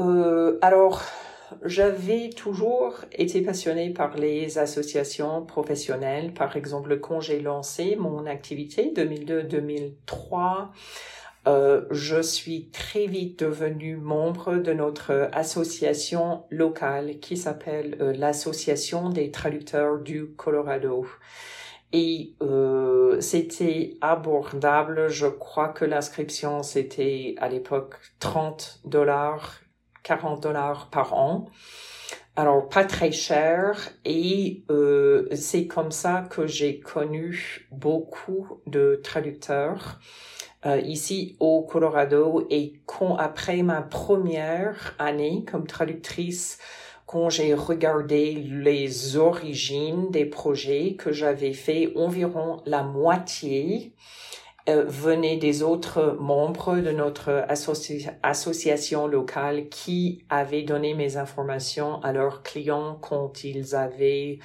[0.61, 1.03] alors,
[1.65, 6.33] j'avais toujours été passionnée par les associations professionnelles.
[6.33, 10.69] Par exemple, quand j'ai lancé mon activité 2002-2003,
[11.49, 19.09] euh, je suis très vite devenue membre de notre association locale qui s'appelle euh, l'Association
[19.09, 21.05] des traducteurs du Colorado.
[21.93, 25.09] Et euh, c'était abordable.
[25.09, 29.62] Je crois que l'inscription, c'était à l'époque 30 dollars
[30.03, 31.47] 40 dollars par an.
[32.35, 40.01] Alors pas très cher et euh, c'est comme ça que j'ai connu beaucoup de traducteurs
[40.65, 46.59] euh, ici au Colorado et quand après ma première année comme traductrice
[47.05, 53.93] quand j'ai regardé les origines des projets que j'avais fait environ la moitié
[54.69, 57.45] euh, venaient des autres membres de notre
[58.23, 64.39] association locale qui avaient donné mes informations à leurs clients quand ils avaient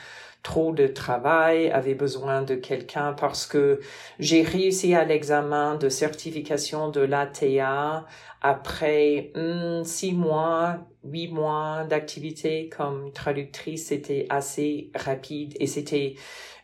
[0.44, 3.80] trop de travail, avaient besoin de quelqu'un parce que
[4.18, 8.06] j'ai réussi à l'examen de certification de l'ATA
[8.42, 16.16] après hmm, six mois, huit mois d'activité comme traductrice, c'était assez rapide et c'était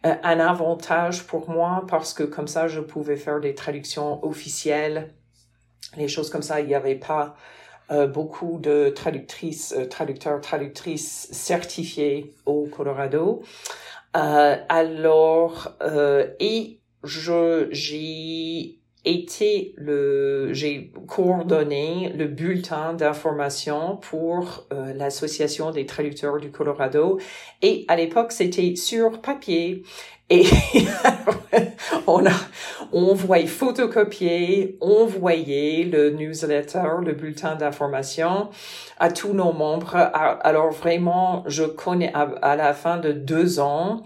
[0.05, 5.13] euh, un avantage pour moi parce que comme ça, je pouvais faire des traductions officielles,
[5.95, 6.59] les choses comme ça.
[6.59, 7.35] Il n'y avait pas
[7.91, 13.43] euh, beaucoup de traductrices, euh, traducteurs, traductrices certifiés au Colorado.
[14.13, 15.75] alors,
[16.39, 26.39] et je, j'ai été le, j'ai coordonné le bulletin d'information pour euh, l'association des traducteurs
[26.39, 27.19] du Colorado.
[27.61, 29.83] Et à l'époque, c'était sur papier.
[30.29, 30.45] Et
[32.07, 32.31] on a,
[32.93, 38.49] on voyait photocopier, on voyait le newsletter, le bulletin d'information
[38.99, 39.95] à tous nos membres.
[39.95, 44.03] Alors vraiment, je connais à la fin de deux ans,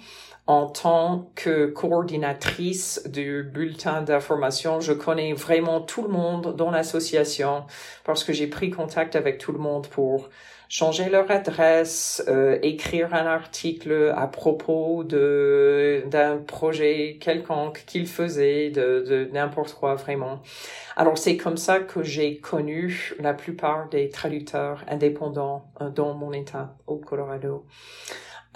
[0.47, 7.65] en tant que coordinatrice du bulletin d'information, je connais vraiment tout le monde dans l'association
[8.05, 10.29] parce que j'ai pris contact avec tout le monde pour
[10.69, 18.69] changer leur adresse, euh, écrire un article à propos de d'un projet quelconque qu'ils faisaient,
[18.69, 20.41] de, de n'importe quoi vraiment.
[20.95, 26.31] Alors c'est comme ça que j'ai connu la plupart des traducteurs indépendants euh, dans mon
[26.31, 27.65] état au Colorado.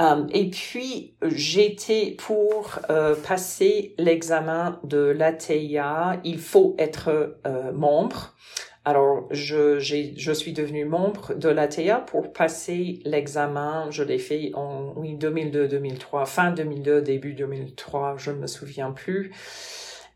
[0.02, 6.20] Euh, et puis, j'étais pour euh, passer l'examen de l'ATIA.
[6.24, 8.36] Il faut être euh, membre.
[8.84, 13.88] Alors, je, je suis devenu membre de l'ATIA pour passer l'examen.
[13.92, 19.32] Je l'ai fait en oui, 2002-2003, fin 2002, début 2003, je ne me souviens plus.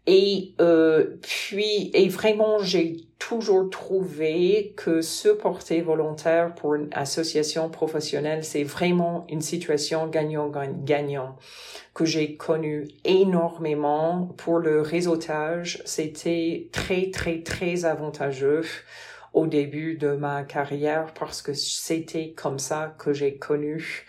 [0.08, 7.70] Et euh, puis, et vraiment, j'ai toujours trouvé que se porter volontaire pour une association
[7.70, 11.36] professionnelle, c'est vraiment une situation gagnant-gagnant
[11.96, 15.82] que j'ai connue énormément pour le réseautage.
[15.86, 18.63] C'était très, très, très avantageux
[19.34, 24.06] au début de ma carrière parce que c'était comme ça que j'ai connu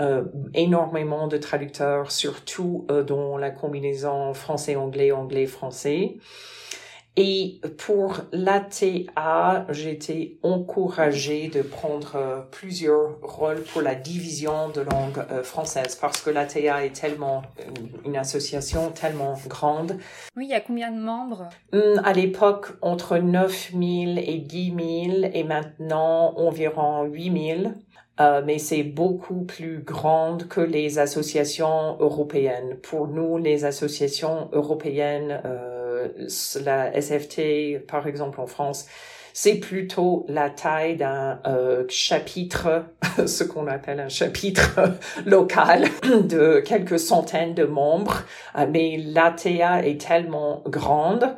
[0.00, 0.24] euh,
[0.54, 6.16] énormément de traducteurs, surtout euh, dans la combinaison français-anglais, anglais-français.
[7.14, 15.22] Et pour l'ATA, j'étais encouragée de prendre euh, plusieurs rôles pour la division de langue
[15.42, 17.42] française parce que l'ATA est tellement
[18.06, 19.98] une association tellement grande.
[20.36, 21.50] Oui, il y a combien de membres?
[21.74, 24.72] Hum, À l'époque, entre 9000 et 10
[25.20, 27.74] 000 et maintenant environ 8000.
[28.22, 32.76] Euh, mais c'est beaucoup plus grande que les associations européennes.
[32.82, 36.08] Pour nous, les associations européennes, euh,
[36.64, 38.86] la SFT, par exemple en France,
[39.32, 42.84] c'est plutôt la taille d'un euh, chapitre,
[43.26, 44.80] ce qu'on appelle un chapitre
[45.26, 48.22] local de quelques centaines de membres,
[48.56, 51.36] euh, mais l'ATA est tellement grande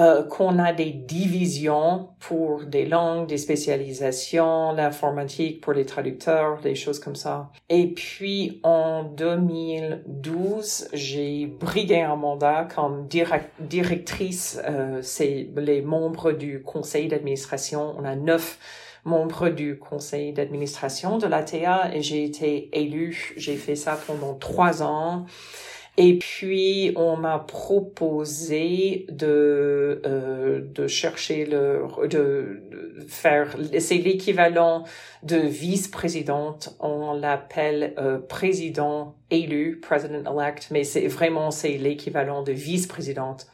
[0.00, 6.74] euh, qu'on a des divisions pour des langues, des spécialisations, l'informatique pour les traducteurs, des
[6.74, 7.50] choses comme ça.
[7.68, 13.08] Et puis en 2012, j'ai brigué un mandat comme
[13.58, 14.58] directrice.
[14.66, 17.94] Euh, c'est les membres du conseil d'administration.
[17.98, 18.58] On a neuf
[19.04, 23.34] membres du conseil d'administration de l'ATA et j'ai été élue.
[23.36, 25.26] J'ai fait ça pendant trois ans.
[26.02, 32.62] Et puis on m'a proposé de euh, de chercher le de,
[33.06, 34.84] faire c'est l'équivalent
[35.22, 36.74] de vice-présidente.
[36.80, 43.48] On l'appelle euh, président élu president elect mais c'est vraiment c'est l'équivalent de vice-présidente.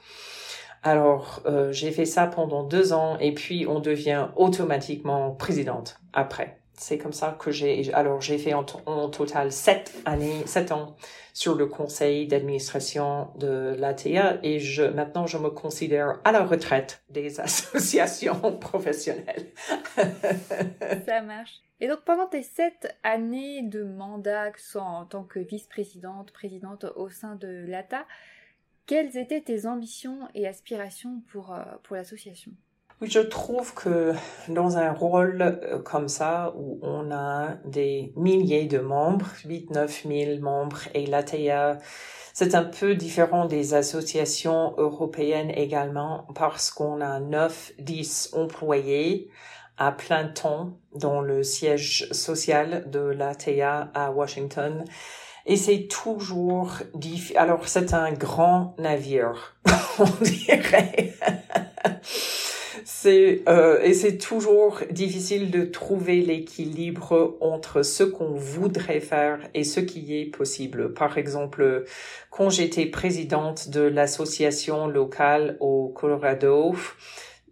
[0.85, 6.61] Alors euh, j'ai fait ça pendant deux ans et puis on devient automatiquement présidente après
[6.77, 10.97] c'est comme ça que j'ai alors j'ai fait en, total sept années sept ans
[11.33, 17.03] sur le conseil d'administration de l'ATA et je maintenant je me considère à la retraite
[17.11, 19.47] des associations professionnelles.
[21.07, 21.61] Ça marche.
[21.81, 26.33] Et donc pendant tes sept années de mandat que ce soit en tant que vice-présidente
[26.33, 28.05] présidente au sein de l'ATA
[28.87, 32.53] quelles étaient tes ambitions et aspirations pour euh, pour l'association?
[33.03, 34.15] Oui, je trouve que
[34.49, 40.07] dans un rôle euh, comme ça, où on a des milliers de membres, 8 9
[40.09, 41.79] 000 membres, et l'ATA,
[42.33, 49.31] c'est un peu différent des associations européennes également, parce qu'on a 9, 10 employés
[49.77, 54.85] à plein temps dans le siège social de l'ATA à Washington.
[55.45, 57.37] Et c'est toujours difficile.
[57.37, 59.55] Alors, c'est un grand navire,
[59.99, 61.13] on dirait.
[62.89, 69.65] C'est euh, et c'est toujours difficile de trouver l'équilibre entre ce qu'on voudrait faire et
[69.65, 70.95] ce qui est possible.
[70.95, 71.83] Par exemple,
[72.31, 76.77] quand j'étais présidente de l'association locale au Colorado,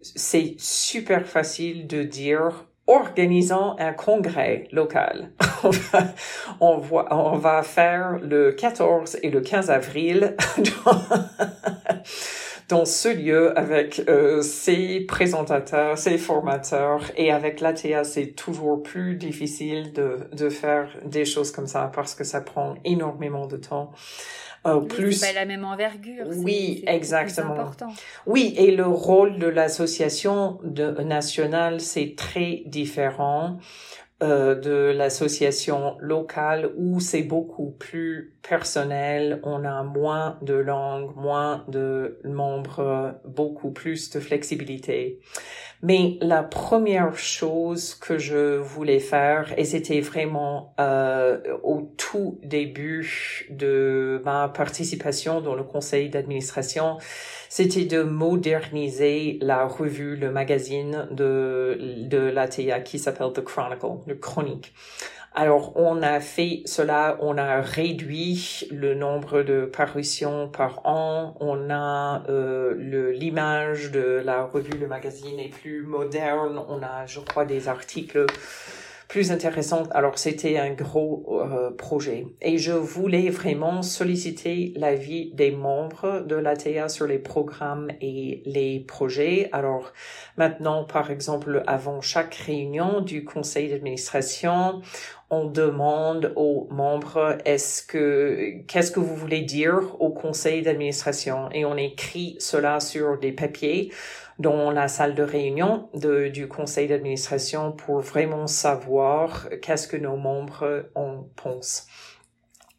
[0.01, 5.31] c'est super facile de dire organisons un congrès local.
[6.61, 10.37] on, va, on va faire le 14 et le 15 avril
[12.67, 19.15] dans ce lieu avec euh, ses présentateurs, ses formateurs et avec l'ATA, c'est toujours plus
[19.15, 23.91] difficile de, de faire des choses comme ça parce que ça prend énormément de temps.
[24.65, 25.13] euh, plus.
[25.13, 26.25] C'est pas la même envergure.
[26.37, 27.53] Oui, exactement.
[27.53, 27.87] important.
[28.25, 30.59] Oui, et le rôle de l'association
[31.03, 33.57] nationale, c'est très différent.
[34.23, 41.65] Euh, de l'association locale où c'est beaucoup plus personnel, on a moins de langues, moins
[41.67, 45.19] de membres, beaucoup plus de flexibilité.
[45.81, 53.47] Mais la première chose que je voulais faire, et c'était vraiment euh, au tout début
[53.49, 56.99] de ma participation dans le conseil d'administration,
[57.57, 64.15] c'était de moderniser la revue, le magazine de, de l'ATA qui s'appelle The Chronicle, le
[64.15, 64.73] chronique.
[65.33, 71.69] Alors, on a fait cela, on a réduit le nombre de parutions par an, on
[71.69, 72.73] a euh,
[73.13, 78.25] l'image de la revue, le magazine est plus moderne, on a, je crois, des articles
[79.07, 79.87] plus intéressante.
[79.91, 86.35] Alors c'était un gros euh, projet et je voulais vraiment solliciter l'avis des membres de
[86.35, 89.49] l'ATA sur les programmes et les projets.
[89.51, 89.93] Alors
[90.37, 94.81] maintenant, par exemple, avant chaque réunion du conseil d'administration,
[95.29, 101.49] on demande aux membres est-ce que qu'est-ce que vous voulez dire au conseil d'administration?
[101.51, 103.91] Et on écrit cela sur des papiers
[104.39, 110.89] dans la salle de réunion du conseil d'administration pour vraiment savoir qu'est-ce que nos membres
[110.95, 111.87] en pensent.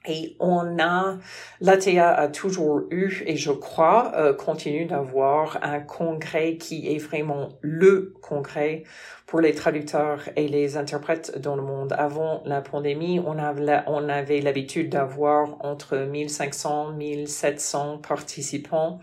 [0.09, 1.19] Et on a,
[1.61, 7.49] l'ATA a toujours eu, et je crois, euh, continue d'avoir un congrès qui est vraiment
[7.61, 8.85] le congrès
[9.27, 11.93] pour les traducteurs et les interprètes dans le monde.
[11.99, 19.01] Avant la pandémie, on avait, on avait l'habitude d'avoir entre 1500, 1700 participants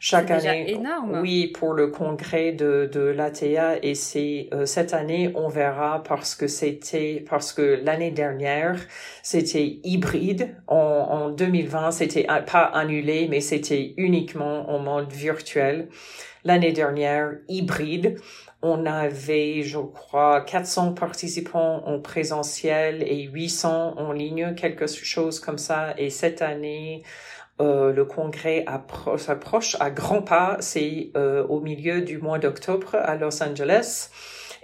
[0.00, 0.72] chaque année.
[0.72, 1.20] énorme.
[1.20, 6.34] Oui, pour le congrès de, de l'ATA et c'est euh, cette année on verra parce
[6.34, 8.78] que c'était parce que l'année dernière
[9.22, 15.88] c'était hybride en, en 2020 c'était pas annulé mais c'était uniquement en mode virtuel.
[16.44, 18.16] L'année dernière hybride.
[18.60, 25.58] On avait, je crois, 400 participants en présentiel et 800 en ligne, quelque chose comme
[25.58, 25.94] ça.
[25.96, 27.04] Et cette année,
[27.60, 28.64] euh, le congrès
[29.16, 30.56] s'approche à grands pas.
[30.60, 34.10] C'est euh, au milieu du mois d'octobre à Los Angeles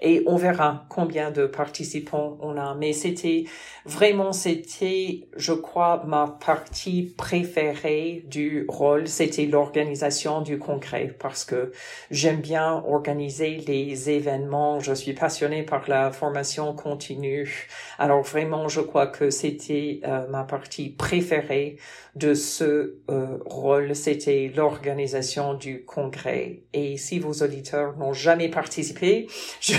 [0.00, 2.74] et on verra combien de participants on a.
[2.74, 3.44] Mais c'était
[3.86, 11.72] vraiment, c'était, je crois, ma partie préférée du rôle, c'était l'organisation du congrès parce que
[12.10, 14.80] j'aime bien organiser les événements.
[14.80, 17.68] Je suis passionnée par la formation continue.
[17.98, 21.78] Alors vraiment, je crois que c'était euh, ma partie préférée
[22.16, 26.62] de ce euh, rôle, c'était l'organisation du congrès.
[26.72, 29.26] Et si vos auditeurs n'ont jamais participé,
[29.60, 29.74] je,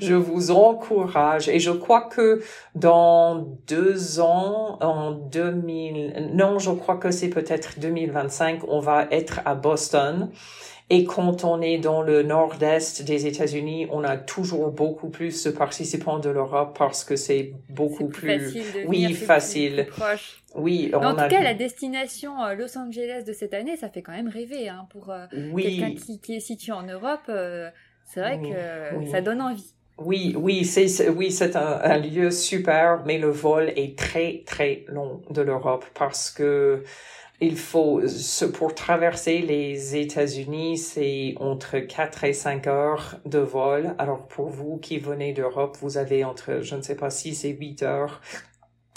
[0.00, 1.48] je vous encourage.
[1.48, 2.42] Et je crois que
[2.74, 9.40] dans deux ans, en 2000, non, je crois que c'est peut-être 2025, on va être
[9.46, 10.30] à Boston.
[10.92, 15.50] Et quand on est dans le nord-est des États-Unis, on a toujours beaucoup plus de
[15.52, 19.86] participants de l'Europe parce que c'est beaucoup plus, facile de oui, facile.
[19.88, 20.42] proche.
[20.56, 24.02] Oui, on en tout cas, la destination euh, Los Angeles de cette année, ça fait
[24.02, 25.26] quand même rêver hein, pour euh,
[25.56, 27.20] quelqu'un qui, qui, est situé en Europe.
[27.28, 27.70] Euh,
[28.04, 29.72] c'est vrai que ça donne envie.
[29.96, 34.84] Oui, oui, c'est oui, c'est un, un, lieu super, mais le vol est très très
[34.88, 36.82] long de l'Europe parce que
[37.40, 38.02] il faut,
[38.52, 43.94] pour traverser les États-Unis, c'est entre 4 et 5 heures de vol.
[43.98, 47.50] Alors pour vous qui venez d'Europe, vous avez entre, je ne sais pas, 6 et
[47.50, 48.20] 8 heures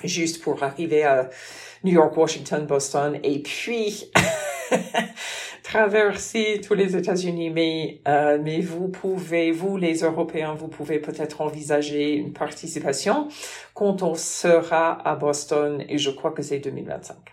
[0.04, 1.30] juste pour arriver à
[1.84, 4.12] New York, Washington, Boston et puis
[5.64, 7.50] traverser tous les États-Unis.
[7.50, 13.28] Mais, euh, mais vous pouvez, vous les Européens, vous pouvez peut-être envisager une participation
[13.74, 17.33] quand on sera à Boston et je crois que c'est 2025.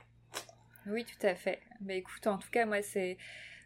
[0.86, 1.60] Oui, tout à fait.
[1.80, 3.16] Mais écoute, en tout cas, moi, c'est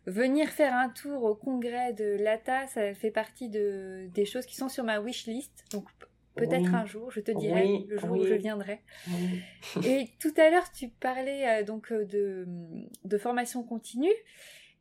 [0.07, 4.57] venir faire un tour au congrès de l'ATA, ça fait partie de, des choses qui
[4.57, 5.65] sont sur ma wish list.
[5.73, 5.89] Donc,
[6.35, 8.81] peut-être un jour, je te dirai le jour où je viendrai.
[9.85, 12.47] Et tout à l'heure, tu parlais euh, donc euh, de,
[13.05, 14.12] de, formation continue.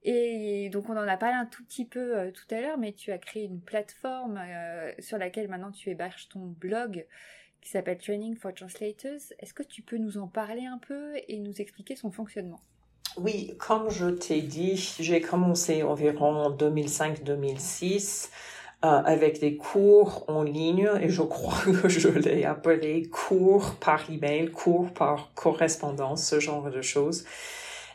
[0.04, 2.92] Et donc, on en a parlé un tout petit peu euh, tout à l'heure, mais
[2.92, 4.42] tu as créé une plateforme
[5.00, 7.06] sur laquelle maintenant tu héberges ton blog
[7.64, 9.22] qui s'appelle Training for Translators.
[9.40, 12.60] Est-ce que tu peux nous en parler un peu et nous expliquer son fonctionnement?
[13.16, 18.30] Oui, comme je t'ai dit, j'ai commencé environ en 2005-2006
[18.84, 24.10] euh, avec des cours en ligne et je crois que je l'ai appelé cours par
[24.10, 27.24] email, cours par correspondance, ce genre de choses.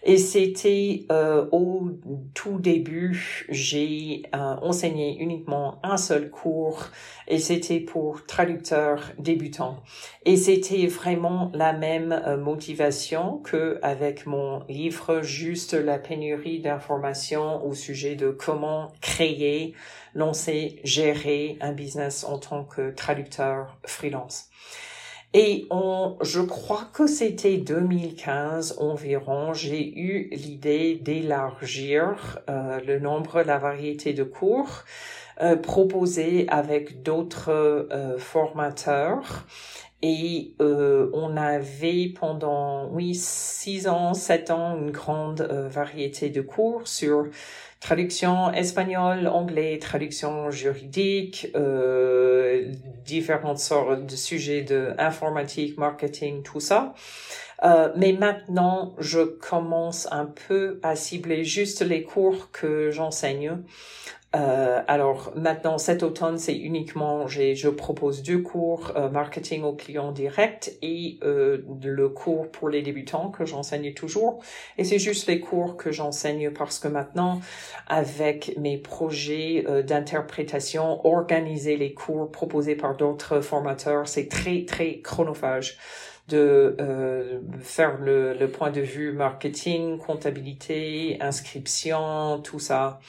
[0.02, 1.90] Et c'était euh, au
[2.34, 6.86] tout début, j'ai euh, enseigné uniquement un seul cours
[7.26, 9.82] et c'était pour traducteurs débutants.
[10.24, 17.64] Et c'était vraiment la même euh, motivation que avec mon livre, juste la pénurie d'informations
[17.66, 19.74] au sujet de comment créer,
[20.14, 24.48] lancer, gérer un business en tant que traducteur freelance.
[25.34, 33.42] Et on, je crois que c'était 2015 environ, j'ai eu l'idée d'élargir euh, le nombre,
[33.42, 34.84] la variété de cours
[35.42, 39.46] euh, proposés avec d'autres euh, formateurs.
[40.00, 47.26] Et on avait pendant, oui, six ans, sept ans, une grande variété de cours sur
[47.80, 52.72] traduction espagnol, anglais, traduction juridique, euh,
[53.04, 56.94] différentes sortes de sujets de informatique, marketing, tout ça.
[57.64, 63.58] Euh, mais maintenant, je commence un peu à cibler juste les cours que j'enseigne.
[64.36, 70.12] Euh, alors maintenant, cet automne, c'est uniquement, je propose deux cours euh, marketing aux clients
[70.12, 74.42] direct et euh, le cours pour les débutants que j'enseigne toujours.
[74.76, 77.40] Et c'est juste les cours que j'enseigne parce que maintenant,
[77.86, 85.00] avec mes projets euh, d'interprétation, organiser les cours proposés par d'autres formateurs, c'est très très
[85.00, 85.78] chronophage
[86.28, 93.00] de euh, faire le, le, point de vue marketing, comptabilité, inscription, tout ça.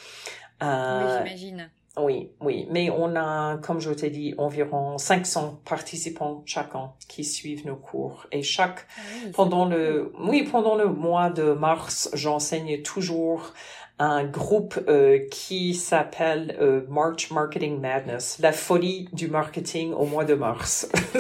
[0.62, 1.70] Euh, j'imagine.
[1.98, 7.66] Oui, oui, mais on a, comme je t'ai dit, environ 500 participants chacun qui suivent
[7.66, 8.28] nos cours.
[8.32, 9.02] Et chaque, ah
[9.34, 13.54] pendant le, oui, pendant le mois de mars, j'enseigne toujours
[13.98, 20.24] un groupe euh, qui s'appelle euh, March Marketing Madness, la folie du marketing au mois
[20.24, 20.90] de mars.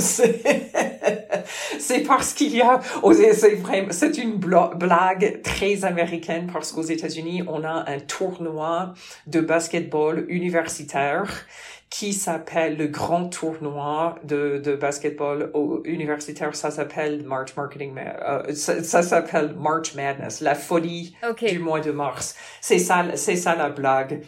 [1.80, 2.80] c'est parce qu'il y a,
[3.14, 8.94] c'est vraiment, c'est une blague très américaine parce qu'aux États-Unis, on a un tournoi
[9.28, 11.46] de basketball universitaire
[11.90, 15.52] qui s'appelle le grand tournoi de, de basketball
[15.86, 16.56] universitaire.
[16.56, 21.16] Ça s'appelle March Marketing, euh, ça, s'appelle March Madness, la folie
[21.48, 22.36] du mois de mars.
[22.62, 24.22] C'est ça, c'est ça la blague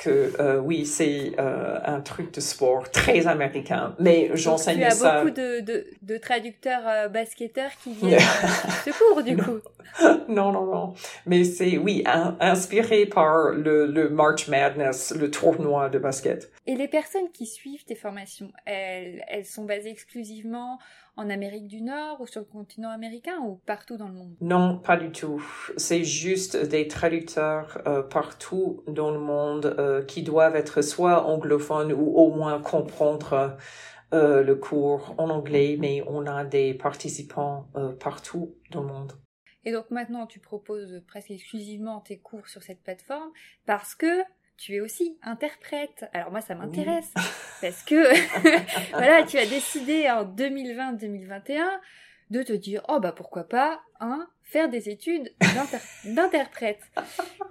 [0.00, 4.96] que euh, oui, c'est euh, un truc de sport très américain, mais j'enseigne ça.
[4.96, 8.18] Il y a beaucoup de, de, de traducteurs euh, basketteurs qui viennent
[8.84, 9.60] ce cours du coup.
[10.28, 10.94] non, non, non.
[11.26, 12.02] Mais c'est oui,
[12.40, 16.50] inspiré par le, le March Madness, le tournoi de basket.
[16.66, 20.78] Et les personnes qui suivent tes formations, elles, elles sont basées exclusivement
[21.16, 24.36] en Amérique du Nord ou sur le continent américain ou partout dans le monde?
[24.40, 25.42] Non, pas du tout.
[25.76, 31.92] C'est juste des traducteurs euh, partout dans le monde euh, qui doivent être soit anglophones
[31.92, 33.56] ou au moins comprendre
[34.12, 37.68] euh, le cours en anglais, mais on a des participants
[38.00, 39.12] partout dans le monde.
[39.64, 43.30] Et donc maintenant, tu proposes presque exclusivement tes cours sur cette plateforme
[43.66, 44.22] parce que
[44.60, 46.04] tu es aussi interprète.
[46.12, 47.10] Alors moi, ça m'intéresse
[47.62, 48.12] parce que
[48.92, 51.64] voilà, tu as décidé en 2020-2021
[52.28, 55.32] de te dire oh bah pourquoi pas hein, faire des études
[56.04, 56.82] d'interprète.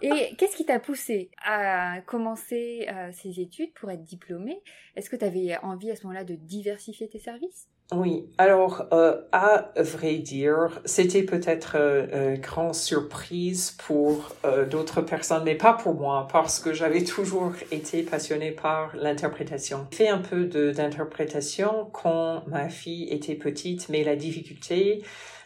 [0.04, 4.62] Et qu'est-ce qui t'a poussé à commencer euh, ces études pour être diplômé
[4.96, 7.68] Est-ce que tu avais envie à ce moment-là de diversifier tes services?
[7.92, 15.02] Oui, alors euh, à vrai dire, c'était peut-être euh, une grande surprise pour euh, d'autres
[15.02, 19.88] personnes, mais pas pour moi, parce que j'avais toujours été passionnée par l'interprétation.
[19.90, 25.02] J'ai fait un peu d'interprétation quand ma fille était petite, mais la difficulté,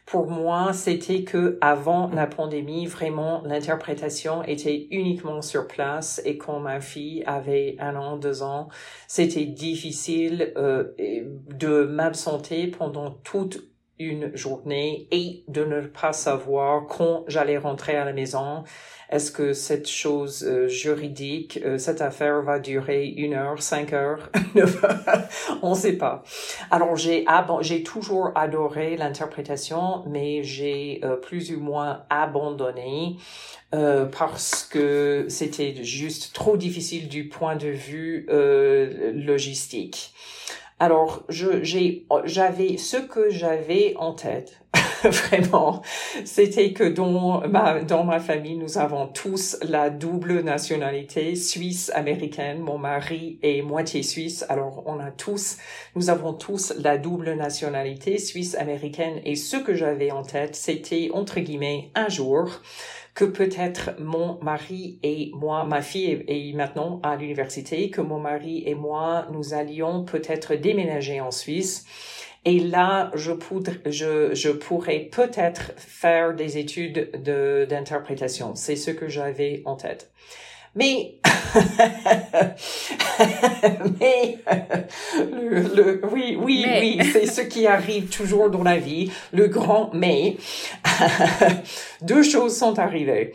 [0.05, 6.59] pour moi, c'était que avant la pandémie, vraiment, l'interprétation était uniquement sur place et quand
[6.59, 8.67] ma fille avait un an, deux ans,
[9.07, 10.91] c'était difficile euh,
[11.49, 18.05] de m'absenter pendant toute une journée et de ne pas savoir quand j'allais rentrer à
[18.05, 18.63] la maison
[19.13, 24.31] est-ce que cette chose euh, juridique, euh, cette affaire va durer une heure, cinq heures,
[25.61, 26.23] On ne sait pas.
[26.71, 27.23] Alors j'ai
[27.61, 33.17] j'ai toujours adoré l'interprétation, mais j'ai euh, plus ou moins abandonné
[33.71, 38.27] parce que c'était juste trop difficile du point de vue
[39.15, 40.13] logistique.
[40.84, 44.59] Alors, j'ai, j'avais ce que j'avais en tête,
[45.03, 45.81] vraiment,
[46.25, 52.59] c'était que dans ma, dans ma famille, nous avons tous la double nationalité suisse-américaine.
[52.59, 55.55] Mon mari est moitié suisse, alors on a tous,
[55.95, 59.21] nous avons tous la double nationalité suisse-américaine.
[59.23, 62.59] Et ce que j'avais en tête, c'était, entre guillemets, un jour,
[63.14, 68.64] que peut-être mon mari et moi, ma fille est, maintenant à l'université, que mon mari
[68.66, 71.86] et moi, nous allions peut-être déménager en Suisse
[72.45, 77.11] Et là, je, pourrais peut-être faire des études
[77.70, 78.55] d'interprétation.
[78.55, 80.11] C'est ce que j'avais en tête.
[80.76, 81.19] Mais,
[83.99, 84.39] mais,
[85.19, 89.91] le, le, oui, oui, oui, c'est ce qui arrive toujours dans la vie, le grand
[89.93, 90.38] mais.
[92.01, 93.34] Deux choses sont arrivées.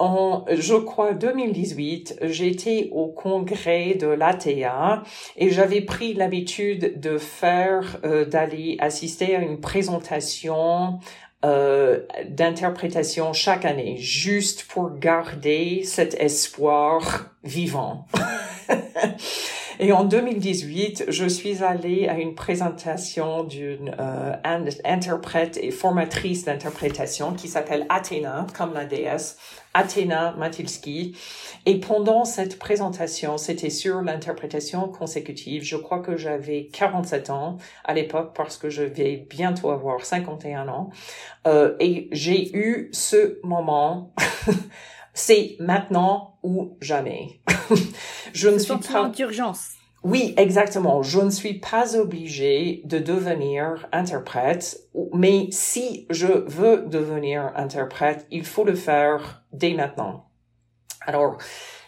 [0.00, 5.04] En, je crois, 2018, j'étais au congrès de l'ATA
[5.36, 10.98] et j'avais pris l'habitude de faire, euh, d'aller assister à une présentation
[11.44, 18.06] euh, d'interprétation chaque année, juste pour garder cet espoir vivant.
[19.80, 24.34] Et en 2018, je suis allée à une présentation d'une euh,
[24.84, 29.36] interprète et formatrice d'interprétation qui s'appelle Athéna, comme la déesse,
[29.74, 31.16] Athéna Matilski.
[31.66, 35.64] Et pendant cette présentation, c'était sur l'interprétation consécutive.
[35.64, 40.68] Je crois que j'avais 47 ans à l'époque parce que je vais bientôt avoir 51
[40.68, 40.90] ans.
[41.46, 44.14] Euh, et j'ai eu ce moment
[45.14, 47.40] c'est maintenant ou jamais.
[48.34, 49.70] je ne suis pas d'urgence.
[50.02, 51.02] Oui, exactement.
[51.02, 54.78] Je ne suis pas obligée de devenir interprète,
[55.14, 60.26] mais si je veux devenir interprète, il faut le faire dès maintenant.
[61.00, 61.38] Alors,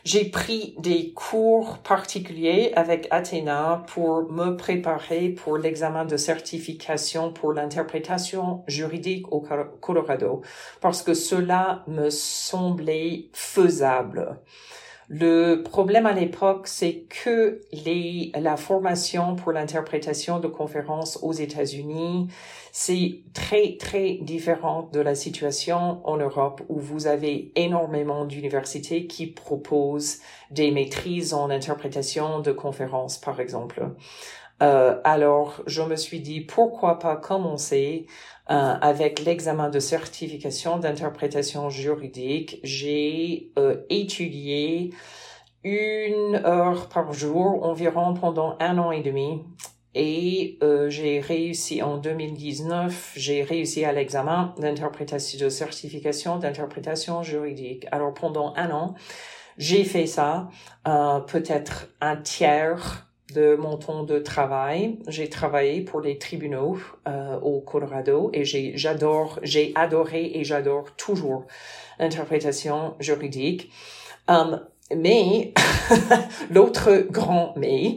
[0.06, 7.52] j'ai pris des cours particuliers avec Athéna pour me préparer pour l'examen de certification pour
[7.52, 9.44] l'interprétation juridique au
[9.80, 10.42] Colorado
[10.80, 14.38] parce que cela me semblait faisable.
[15.08, 22.26] Le problème à l'époque, c'est que les, la formation pour l'interprétation de conférences aux États-Unis,
[22.78, 29.28] c'est très, très différent de la situation en Europe où vous avez énormément d'universités qui
[29.28, 30.18] proposent
[30.50, 33.92] des maîtrises en interprétation de conférences, par exemple.
[34.62, 38.08] Euh, alors, je me suis dit, pourquoi pas commencer
[38.50, 42.60] euh, avec l'examen de certification d'interprétation juridique.
[42.62, 44.92] J'ai euh, étudié
[45.64, 49.42] une heure par jour environ pendant un an et demi.
[49.98, 57.86] Et j'ai réussi en 2019, j'ai réussi à l'examen d'interprétation de certification d'interprétation juridique.
[57.92, 58.94] Alors pendant un an,
[59.56, 60.50] j'ai fait ça,
[60.84, 66.78] peut-être un tiers de mon temps de travail, j'ai travaillé pour les tribunaux
[67.08, 71.46] euh, au Colorado et j'ai j'adore j'ai adoré et j'adore toujours
[71.98, 73.70] l'interprétation juridique.
[74.28, 74.60] Um,
[74.94, 75.52] mais
[76.50, 77.96] l'autre grand mais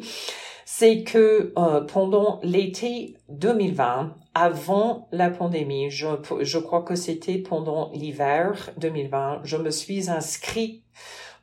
[0.79, 8.69] c'est que euh, pendant l'été 2020, avant la pandémie, je, crois que c'était pendant l'hiver
[8.77, 10.81] 2020, je me suis inscrit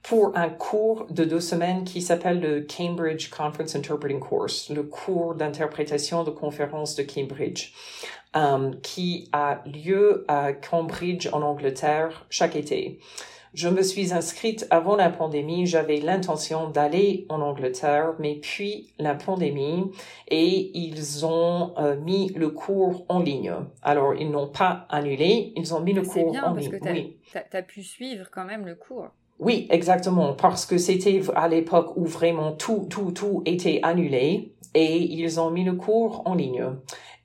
[0.02, 5.34] pour un cours de deux semaines qui s'appelle le Cambridge Conference Interpreting Course, le cours
[5.34, 7.74] d'interprétation de conférences de Cambridge,
[8.36, 13.00] euh, qui a lieu à Cambridge en Angleterre chaque été.
[13.54, 19.14] Je me suis inscrite avant la pandémie, j'avais l'intention d'aller en Angleterre, mais puis la
[19.14, 19.90] pandémie
[20.28, 23.54] et ils ont euh, mis le cours en ligne.
[23.82, 26.78] Alors, ils n'ont pas annulé, ils ont mis le cours bien, en parce ligne.
[26.78, 27.16] Que oui.
[27.32, 29.08] Tu as pu suivre quand même le cours.
[29.38, 34.96] Oui, exactement, parce que c'était à l'époque où vraiment tout, tout, tout était annulé et
[34.96, 36.64] ils ont mis le cours en ligne.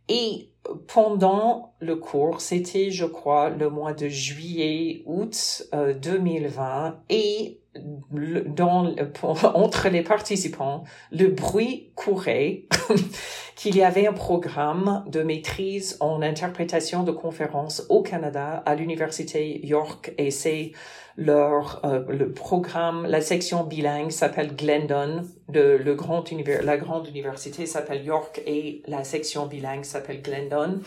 [0.10, 0.50] Et
[0.88, 8.94] pendant le cours, c'était, je crois, le mois de juillet, août 2020, euh, et dans,
[9.56, 12.64] entre les participants, le bruit courait
[13.56, 19.66] qu'il y avait un programme de maîtrise en interprétation de conférences au Canada à l'université
[19.66, 20.74] York et c'est
[21.18, 25.24] leur euh, le programme, la section bilingue s'appelle Glendon,
[25.54, 30.80] le, le grand univers, la grande université s'appelle York et la section bilingue s'appelle Glendon,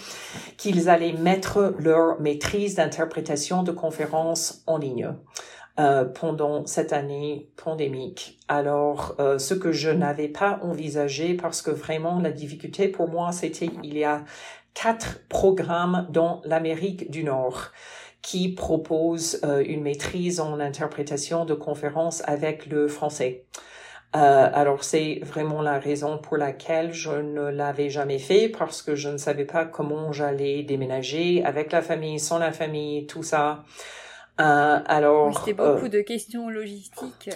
[0.56, 5.14] qu'ils allaient mettre leur maîtrise d'interprétation de conférences en ligne.
[5.80, 8.38] Euh, pendant cette année pandémique.
[8.46, 13.32] Alors, euh, ce que je n'avais pas envisagé, parce que vraiment la difficulté pour moi,
[13.32, 14.24] c'était il y a
[14.72, 17.72] quatre programmes dans l'Amérique du Nord
[18.22, 23.44] qui propose euh, une maîtrise en interprétation de conférences avec le français.
[24.16, 28.94] Euh, alors c'est vraiment la raison pour laquelle je ne l'avais jamais fait parce que
[28.94, 33.64] je ne savais pas comment j'allais déménager avec la famille, sans la famille, tout ça.
[34.40, 37.30] Euh, alors, c'était beaucoup de questions logistiques.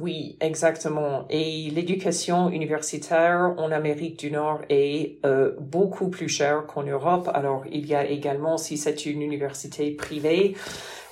[0.00, 1.24] oui, exactement.
[1.30, 5.18] Et l'éducation universitaire en Amérique du Nord est
[5.60, 7.30] beaucoup plus chère qu'en Europe.
[7.32, 10.56] Alors, il y a également, si c'est une université privée,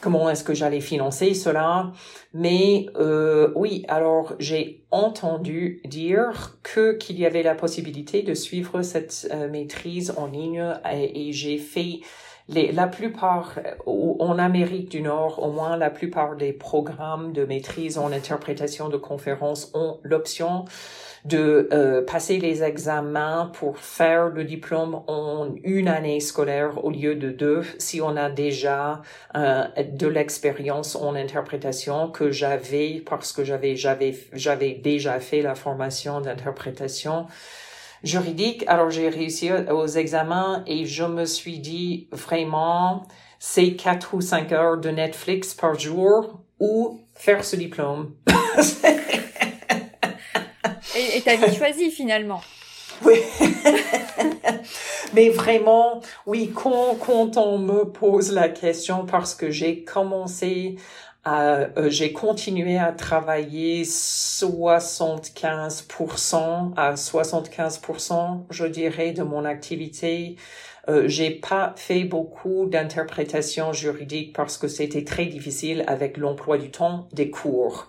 [0.00, 1.92] comment est-ce que j'allais financer cela.
[2.34, 8.82] Mais euh, oui, alors j'ai entendu dire que qu'il y avait la possibilité de suivre
[8.82, 12.00] cette euh, maîtrise en ligne et, j'ai fait
[12.48, 18.10] la plupart, en Amérique du Nord, au moins la plupart des programmes de maîtrise en
[18.10, 20.64] interprétation de conférences ont l'option
[21.24, 27.14] de euh, passer les examens pour faire le diplôme en une année scolaire au lieu
[27.14, 29.02] de deux si on a déjà
[29.36, 35.54] euh, de l'expérience en interprétation que j'avais parce que j'avais j'avais j'avais déjà fait la
[35.54, 37.26] formation d'interprétation
[38.04, 38.64] juridique.
[38.68, 43.06] Alors j'ai réussi aux examens et je me suis dit vraiment
[43.38, 48.14] c'est quatre ou cinq heures de Netflix par jour ou faire ce diplôme.
[50.96, 52.40] Et t'avais choisi finalement.
[53.04, 53.20] Oui.
[55.14, 60.74] Mais vraiment, oui, quand, quand on me pose la question, parce que j'ai commencé
[61.24, 70.36] à, euh, j'ai continué à travailler 75% à 75%, je dirais, de mon activité.
[70.88, 76.70] Euh, j'ai pas fait beaucoup d'interprétation juridique parce que c'était très difficile avec l'emploi du
[76.70, 77.88] temps des cours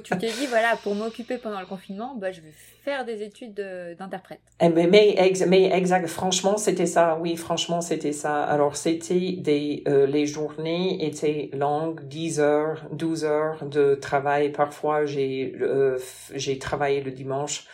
[0.03, 2.51] Tu t'es dit, voilà, pour m'occuper pendant le confinement, bah, je vais
[2.83, 3.55] faire des études
[3.97, 4.41] d'interprète.
[4.59, 5.15] Eh, mais, mais,
[5.47, 7.17] mais exact, franchement, c'était ça.
[7.19, 8.43] Oui, franchement, c'était ça.
[8.43, 14.51] Alors, c'était des, euh, les journées étaient longues, 10 heures, 12 heures de travail.
[14.51, 15.97] Parfois, j'ai, euh,
[16.33, 17.65] j'ai travaillé le dimanche.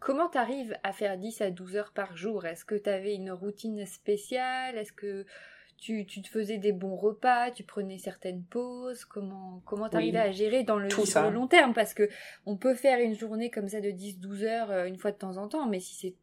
[0.00, 2.44] Comment tu arrives à faire 10 à 12 heures par jour?
[2.44, 4.76] Est-ce que tu avais une routine spéciale?
[4.76, 5.24] Est-ce que
[5.82, 10.30] tu, tu, te faisais des bons repas, tu prenais certaines pauses, comment comment t'arrivais à
[10.30, 11.74] gérer dans le, sur le long terme?
[11.74, 12.08] Parce que
[12.46, 15.38] on peut faire une journée comme ça de 10-12 heures euh, une fois de temps
[15.38, 16.14] en temps, mais si c'est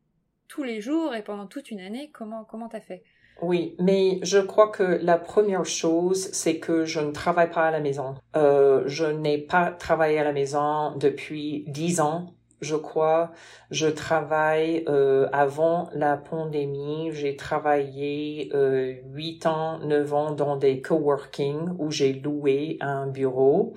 [0.47, 3.03] tous les jours et pendant toute une année, comment comment t'as fait?
[3.41, 7.71] Oui, mais je crois que la première chose, c'est que je ne travaille pas à
[7.71, 8.15] la maison.
[8.37, 13.31] Euh, je n'ai pas travaillé à la maison depuis dix ans je crois.
[13.71, 17.09] Je travaille euh, avant la pandémie.
[17.13, 23.73] J'ai travaillé euh, 8 ans, 9 ans dans des coworking où j'ai loué un bureau.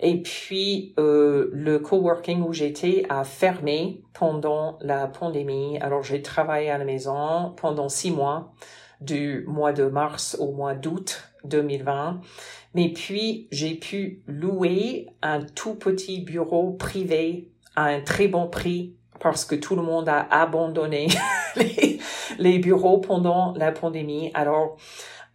[0.00, 5.78] Et puis euh, le coworking où j'étais a fermé pendant la pandémie.
[5.80, 8.52] Alors j'ai travaillé à la maison pendant six mois,
[9.00, 12.20] du mois de mars au mois d'août 2020.
[12.74, 18.94] Mais puis j'ai pu louer un tout petit bureau privé à un très bon prix
[19.20, 21.08] parce que tout le monde a abandonné
[22.38, 24.30] les, bureaux pendant la pandémie.
[24.34, 24.76] Alors,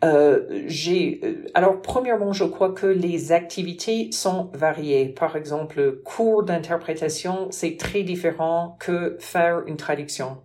[0.04, 5.08] euh, j'ai, euh, alors premièrement, je crois que les activités sont variées.
[5.08, 10.38] Par exemple, cours d'interprétation, c'est très différent que faire une traduction.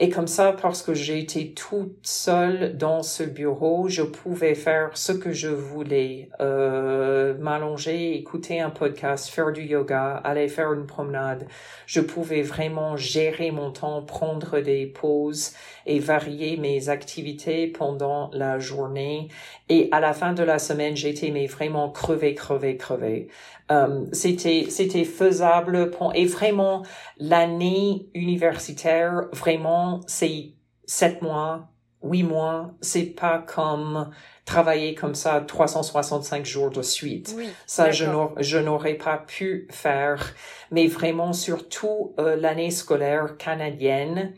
[0.00, 5.10] Et comme ça, parce que j'étais toute seule dans ce bureau, je pouvais faire ce
[5.10, 11.48] que je voulais, euh, m'allonger, écouter un podcast, faire du yoga, aller faire une promenade.
[11.86, 18.60] Je pouvais vraiment gérer mon temps, prendre des pauses et varier mes activités pendant la
[18.60, 19.26] journée.
[19.68, 23.26] Et à la fin de la semaine, j'étais mais vraiment crevé, crevé, crevé.
[23.70, 26.84] Euh, c'était c'était faisable pour, et vraiment
[27.18, 30.54] l'année universitaire vraiment c'est
[30.86, 31.68] sept mois
[32.02, 34.10] huit mois c'est pas comme
[34.46, 37.36] travailler comme ça 365 jours de suite.
[37.66, 40.34] Ça je n'aurais pas pu faire.
[40.70, 44.32] Mais vraiment surtout euh, l'année scolaire canadienne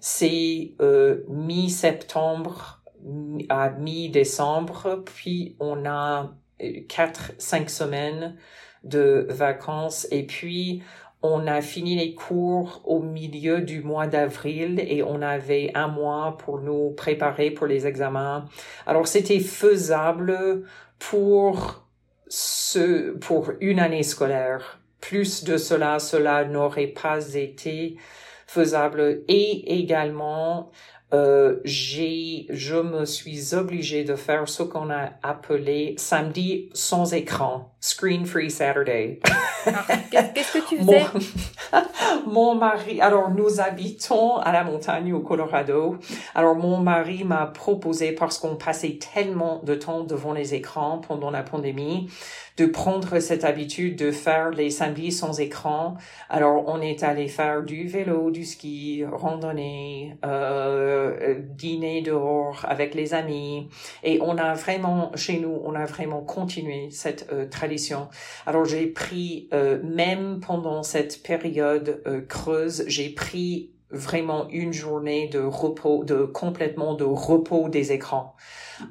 [0.00, 2.82] c'est euh, mi-septembre
[3.48, 6.32] à mi-décembre puis on a
[6.88, 8.36] quatre cinq semaines
[8.84, 10.82] de vacances et puis
[11.22, 16.36] on a fini les cours au milieu du mois d'avril et on avait un mois
[16.36, 18.46] pour nous préparer pour les examens.
[18.86, 20.64] Alors c'était faisable
[20.98, 21.86] pour
[22.28, 24.80] ce, pour une année scolaire.
[25.00, 27.96] plus de cela, cela n'aurait pas été
[28.46, 29.22] faisable.
[29.28, 30.70] Et également,
[31.12, 37.71] euh, j'ai, je me suis obligée de faire ce qu'on a appelé samedi sans écran,
[37.82, 39.18] screen free Saturday.
[39.66, 41.02] Ah, qu'est-ce que tu faisais?
[42.26, 45.96] Mon, mari, alors nous habitons à la montagne au Colorado.
[46.34, 51.30] Alors mon mari m'a proposé, parce qu'on passait tellement de temps devant les écrans pendant
[51.30, 52.08] la pandémie,
[52.56, 55.94] de prendre cette habitude de faire les samedis sans écran.
[56.28, 63.14] Alors, on est allé faire du vélo, du ski, randonnée, euh, dîner dehors avec les
[63.14, 63.68] amis.
[64.02, 67.71] Et on a vraiment, chez nous, on a vraiment continué cette euh, tradition.
[68.46, 75.28] Alors, j'ai pris, euh, même pendant cette période euh, creuse, j'ai pris vraiment une journée
[75.28, 78.34] de repos, de complètement de repos des écrans.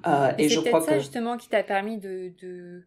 [0.08, 2.84] Euh, et, je crois ça justement qui t'a permis de, de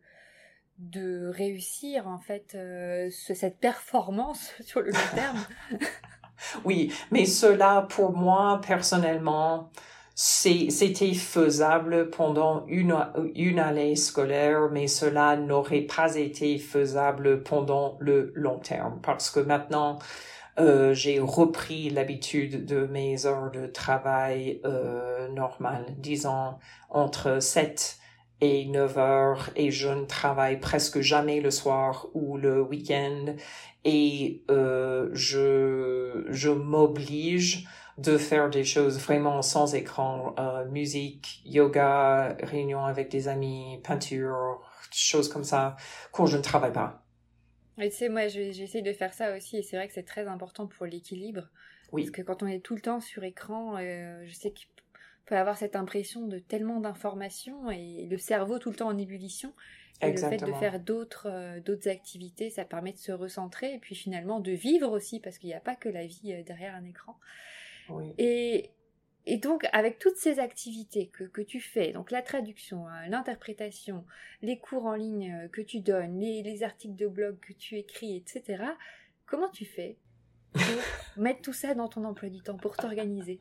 [0.78, 5.38] de réussir en fait euh, cette performance sur le long terme.
[6.64, 9.70] oui, mais cela pour moi personnellement,
[10.14, 12.96] c'était faisable pendant une,
[13.34, 19.00] une année scolaire, mais cela n'aurait pas été faisable pendant le long terme.
[19.02, 19.98] Parce que maintenant,
[20.60, 26.54] euh, j'ai repris l'habitude de mes heures de travail euh, normales, disons
[26.90, 27.98] entre 7
[28.40, 33.34] et 9 heures et je ne travaille presque jamais le soir ou le week-end.
[33.84, 37.66] Et euh, je, je m'oblige
[37.99, 44.61] de faire des choses vraiment sans écran, euh, musique, yoga, réunion avec des amis, peinture,
[44.92, 45.76] choses comme ça,
[46.12, 47.05] quand je ne travaille pas.
[47.78, 50.26] Et tu sais, moi, j'essaie de faire ça aussi, et c'est vrai que c'est très
[50.26, 51.49] important pour l'équilibre.
[51.92, 52.03] Oui.
[52.03, 54.61] Parce que quand on est tout le temps sur écran, euh, je sais que
[55.26, 59.55] peut avoir cette impression de tellement d'informations et le cerveau tout le temps en ébullition.
[60.03, 63.78] Et le fait de faire d'autres euh, d'autres activités, ça permet de se recentrer et
[63.78, 66.84] puis finalement de vivre aussi parce qu'il n'y a pas que la vie derrière un
[66.84, 67.16] écran.
[68.18, 68.70] Et,
[69.26, 74.05] et donc avec toutes ces activités que, que tu fais, donc la traduction, hein, l'interprétation,
[74.43, 77.76] les cours en ligne euh, que tu donnes, les, les articles de blog que tu
[77.76, 78.64] écris, etc.,
[79.26, 79.97] comment tu fais
[80.53, 80.62] pour
[81.22, 83.41] mettre tout ça dans ton emploi du temps, pour t'organiser?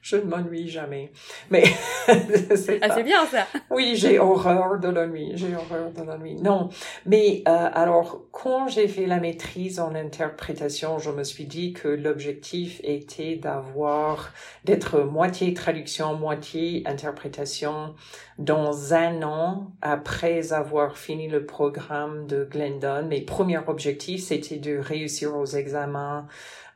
[0.00, 1.12] Je ne m'ennuie jamais.
[1.50, 1.64] Mais
[2.06, 3.46] c'est ah, c'est bien ça.
[3.70, 5.32] Oui, j'ai horreur de la nuit.
[5.34, 6.36] J'ai horreur de la nuit.
[6.36, 6.68] Non,
[7.06, 11.88] mais euh, alors quand j'ai fait la maîtrise en interprétation, je me suis dit que
[11.88, 14.32] l'objectif était d'avoir
[14.64, 17.94] d'être moitié traduction, moitié interprétation
[18.38, 23.06] dans un an après avoir fini le programme de Glendon.
[23.06, 26.26] Mes premiers objectifs, c'était de réussir aux examens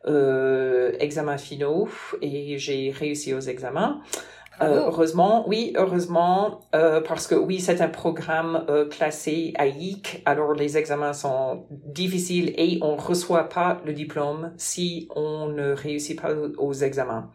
[0.06, 1.88] euh, examens finaux
[2.22, 4.00] et j'ai réussi aux examens.
[4.62, 10.54] Euh, heureusement, oui, heureusement, euh, parce que oui, c'est un programme euh, classé AIC, alors
[10.54, 16.32] les examens sont difficiles et on reçoit pas le diplôme si on ne réussit pas
[16.56, 17.30] aux examens.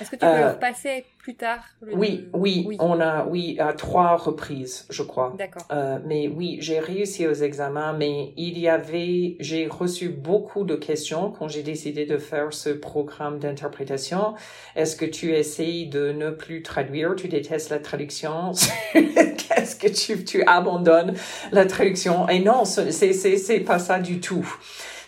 [0.00, 4.16] Est-ce que tu peux le repasser plus tard oui, oui, on a, oui, à trois
[4.16, 5.34] reprises, je crois.
[5.38, 5.62] D'accord.
[5.70, 10.74] Euh, mais oui, j'ai réussi aux examens, mais il y avait, j'ai reçu beaucoup de
[10.74, 14.34] questions quand j'ai décidé de faire ce programme d'interprétation.
[14.76, 18.52] Est-ce que tu essayes de ne plus traduire, tu détestes la traduction,
[18.92, 21.14] qu'est-ce que tu, tu abandonnes
[21.52, 22.28] la traduction?
[22.28, 24.46] Et non, c'est, c'est, c'est pas ça du tout.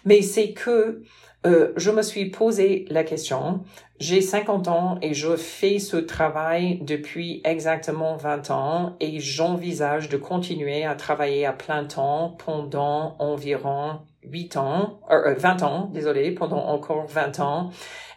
[0.06, 1.02] Mais c'est que,
[1.46, 3.62] euh, je me suis posé la question,
[3.98, 10.18] j'ai 50 ans et je fais ce travail depuis exactement 20 ans et j'envisage de
[10.18, 16.30] continuer à travailler à plein temps pendant environ 8 ans, euh, 20 euh, ans, désolé,
[16.32, 17.70] pendant encore 20 ans.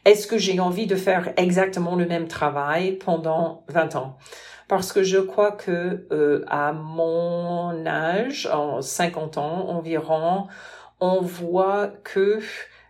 [0.06, 4.18] Est-ce que j'ai envie de faire exactement le même travail pendant 20 ans?
[4.68, 10.48] Parce que je crois que euh, à mon âge, en 50 ans environ,
[11.00, 12.40] on voit que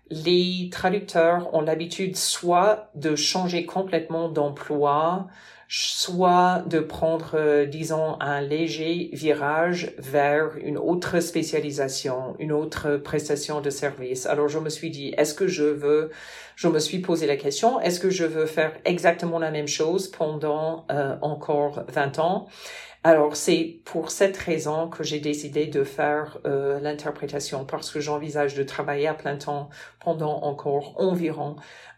[0.10, 5.28] les traducteurs ont l'habitude soit de changer complètement d'emploi,
[5.68, 13.62] soit de prendre, euh, disons, un léger virage vers une autre spécialisation, une autre prestation
[13.62, 14.26] de service.
[14.26, 16.10] Alors je me suis dit, est-ce que je veux,
[16.56, 20.08] je me suis posé la question, est-ce que je veux faire exactement la même chose
[20.08, 22.48] pendant euh, encore 20 ans?
[23.04, 28.56] Alors c'est pour cette raison que j'ai décidé de faire euh, l'interprétation parce que j'envisage
[28.56, 29.70] de travailler à plein temps
[30.02, 31.56] pendant encore environ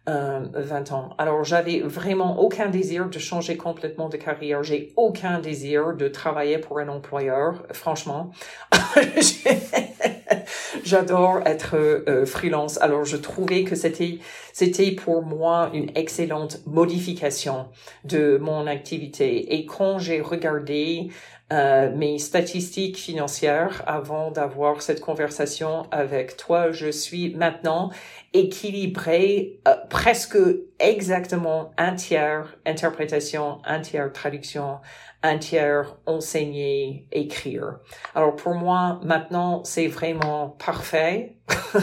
[0.09, 1.15] euh, 20 ans.
[1.17, 4.63] Alors j'avais vraiment aucun désir de changer complètement de carrière.
[4.63, 8.31] J'ai aucun désir de travailler pour un employeur, franchement.
[10.83, 12.79] J'adore être euh, freelance.
[12.81, 14.19] Alors je trouvais que c'était
[14.53, 17.67] c'était pour moi une excellente modification
[18.03, 19.53] de mon activité.
[19.53, 21.09] Et quand j'ai regardé
[21.51, 26.71] euh, mes statistiques financières avant d'avoir cette conversation avec toi.
[26.71, 27.91] Je suis maintenant
[28.31, 30.37] équilibré euh, presque
[30.79, 34.79] exactement un tiers interprétation, un tiers traduction,
[35.23, 37.79] un tiers enseigner, écrire.
[38.15, 41.37] Alors pour moi, maintenant, c'est vraiment parfait.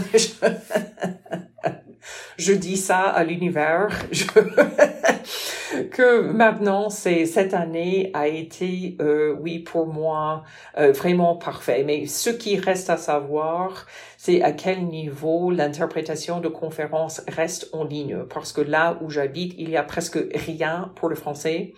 [2.37, 3.89] je dis ça à l'univers.
[5.91, 10.43] que maintenant, c'est cette année a été, euh, oui, pour moi,
[10.79, 11.85] euh, vraiment parfait.
[11.85, 13.87] Mais ce qui reste à savoir,
[14.17, 18.25] c'est à quel niveau l'interprétation de conférences reste en ligne.
[18.33, 21.75] Parce que là où j'habite, il y a presque rien pour le français.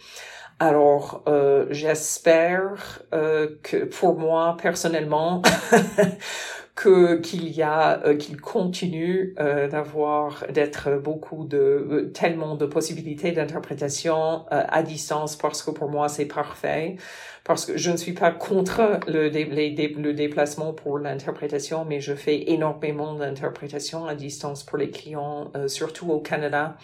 [0.62, 5.40] Alors, euh, j'espère euh, que pour moi personnellement,
[6.80, 12.66] que qu'il y a euh, qu'il continue euh, d'avoir d'être beaucoup de euh, tellement de
[12.66, 16.96] possibilités d'interprétation à distance parce que pour moi c'est parfait.
[17.44, 22.50] Parce que je ne suis pas contre le le déplacement pour l'interprétation mais je fais
[22.50, 26.76] énormément d'interprétation à distance pour les clients surtout au Canada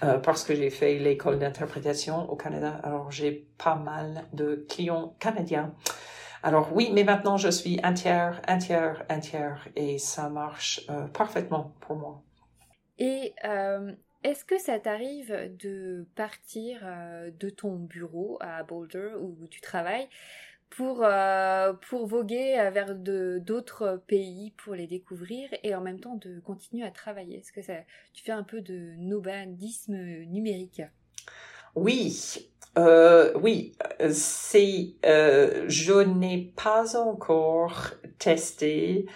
[0.00, 5.74] parce que j'ai fait l'école d'interprétation au Canada alors j'ai pas mal de clients canadiens
[6.46, 10.80] alors oui, mais maintenant je suis un tiers, un tiers, un tiers et ça marche
[10.90, 12.22] euh, parfaitement pour moi.
[12.98, 13.92] Et euh,
[14.22, 20.08] est-ce que ça t'arrive de partir euh, de ton bureau à Boulder où tu travailles
[20.76, 21.06] pour,
[21.88, 26.90] pour voguer vers d'autres pays pour les découvrir et en même temps de continuer à
[26.90, 27.38] travailler.
[27.38, 27.74] Est-ce que ça,
[28.12, 29.96] tu fais un peu de nomadisme
[30.26, 30.82] numérique?
[31.74, 33.72] Oui, euh, oui,
[34.10, 39.06] c'est, euh, je n'ai pas encore testé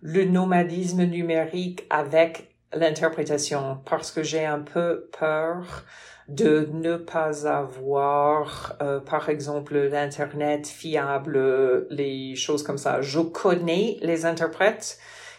[0.00, 5.84] le nomadisme numérique avec l'interprétation parce que j'ai un peu peur
[6.28, 13.00] de ne pas avoir, euh, par exemple, l'internet fiable, les choses comme ça.
[13.00, 14.98] Je connais les interprètes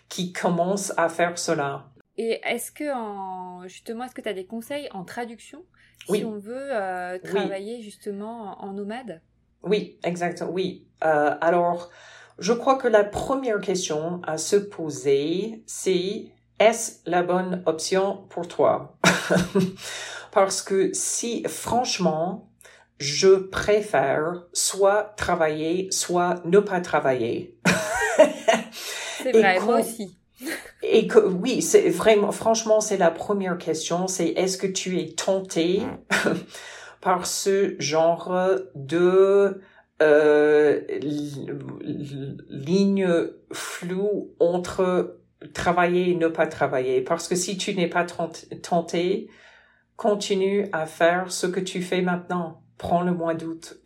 [0.10, 1.86] qui commencent à faire cela.
[2.18, 5.64] Et est-ce que, en, justement, est-ce que tu as des conseils en traduction
[6.10, 9.22] si on veut euh, travailler justement en nomade?
[9.62, 10.88] Oui, exactement, oui.
[11.06, 11.92] Euh, alors,
[12.40, 18.48] je crois que la première question à se poser, c'est est-ce la bonne option pour
[18.48, 18.98] toi?
[20.32, 22.50] Parce que si, franchement,
[23.00, 27.58] je préfère soit travailler, soit ne pas travailler.
[29.24, 30.18] c'est vrai, moi aussi.
[30.84, 35.10] Et que oui, c'est vraiment, franchement, c'est la première question, c'est est-ce que tu es
[35.14, 35.82] tenté?
[37.02, 38.34] Par ce genre
[38.76, 39.62] de
[40.02, 40.82] euh,
[42.50, 43.08] ligne
[43.52, 45.19] floue entre
[45.54, 47.02] travailler et ne pas travailler.
[47.02, 49.30] Parce que si tu n'es pas tenté,
[49.96, 52.62] continue à faire ce que tu fais maintenant.
[52.78, 53.78] Prends le mois d'août.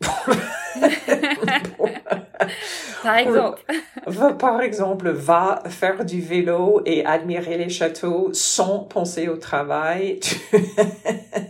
[3.02, 3.62] Par exemple.
[4.06, 10.20] Va, par exemple, va faire du vélo et admirer les châteaux sans penser au travail.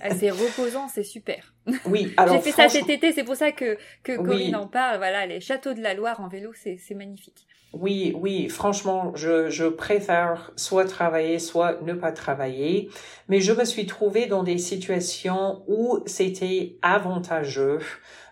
[0.03, 1.55] Ah, c'est reposant, c'est super.
[1.87, 2.35] Oui, alors.
[2.35, 4.99] J'ai fait ça cet été, c'est pour ça que, que Corinne en parle.
[4.99, 7.47] Voilà, les châteaux de la Loire en vélo, c'est magnifique.
[7.77, 12.89] Oui, oui, franchement, je, je préfère soit travailler, soit ne pas travailler.
[13.29, 17.81] Mais je me suis trouvée dans des situations où c'était avantageux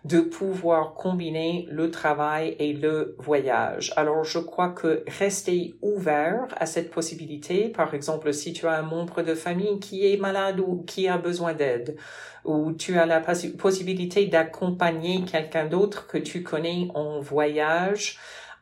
[0.04, 3.92] de pouvoir combiner le travail et le voyage.
[3.96, 8.82] Alors, je crois que rester ouvert à cette possibilité, par exemple, si tu as un
[8.82, 11.96] membre de famille qui est malade ou qui a besoin d'aide,
[12.44, 18.18] ou tu as la possibilité d'accompagner quelqu'un d'autre que tu connais en voyage,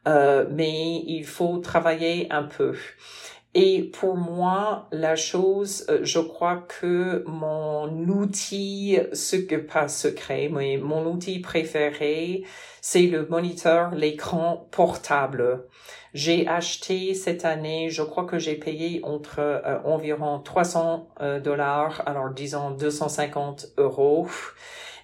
[0.08, 2.74] euh, mais il faut travailler un peu.
[3.52, 10.48] Et pour moi, la chose, euh, je crois que mon outil, ce que pas secret,
[10.52, 12.44] mais mon outil préféré,
[12.80, 15.64] c'est le moniteur, l'écran portable.
[16.14, 21.08] J'ai acheté cette année, je crois que j'ai payé entre euh, environ 300
[21.42, 24.28] dollars, alors disons 250 euros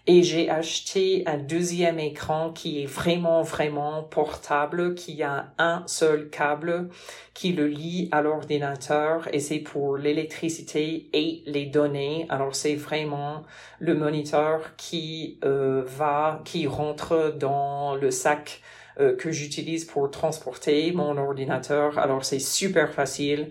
[0.07, 6.31] et j'ai acheté un deuxième écran qui est vraiment, vraiment portable, qui a un seul
[6.31, 6.91] câble
[7.35, 12.27] qui le lie à l'ordinateur et c'est pour l'électricité et les données.
[12.29, 13.43] Alors c'est vraiment
[13.81, 18.63] le moniteur qui euh, va, qui rentre dans le sac
[18.99, 21.99] euh, que j'utilise pour transporter mon ordinateur.
[21.99, 23.51] Alors c'est super facile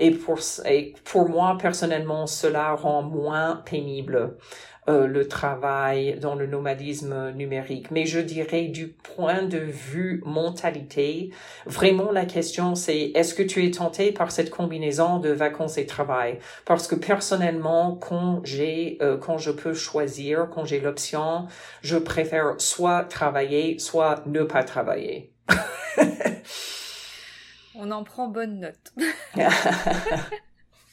[0.00, 4.36] et pour et pour moi personnellement cela rend moins pénible
[4.88, 7.90] euh, le travail dans le nomadisme numérique.
[7.90, 11.30] Mais je dirais du point de vue mentalité,
[11.66, 15.86] vraiment la question c'est est-ce que tu es tenté par cette combinaison de vacances et
[15.86, 16.38] travail?
[16.64, 21.46] Parce que personnellement, quand j'ai, euh, quand je peux choisir, quand j'ai l'option,
[21.82, 25.32] je préfère soit travailler, soit ne pas travailler.
[27.74, 28.92] On en prend bonne note.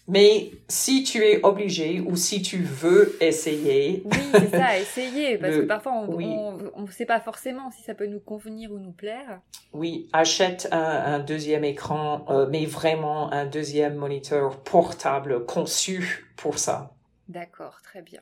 [0.08, 4.04] Mais si tu es obligé ou si tu veux essayer.
[4.06, 5.38] Oui, c'est ça, essayer.
[5.38, 8.94] Parce que parfois, on ne sait pas forcément si ça peut nous convenir ou nous
[8.94, 9.42] plaire.
[9.74, 16.96] Oui, achète un, deuxième écran, euh, mais vraiment un deuxième moniteur portable conçu pour ça.
[17.28, 18.22] D'accord, très bien.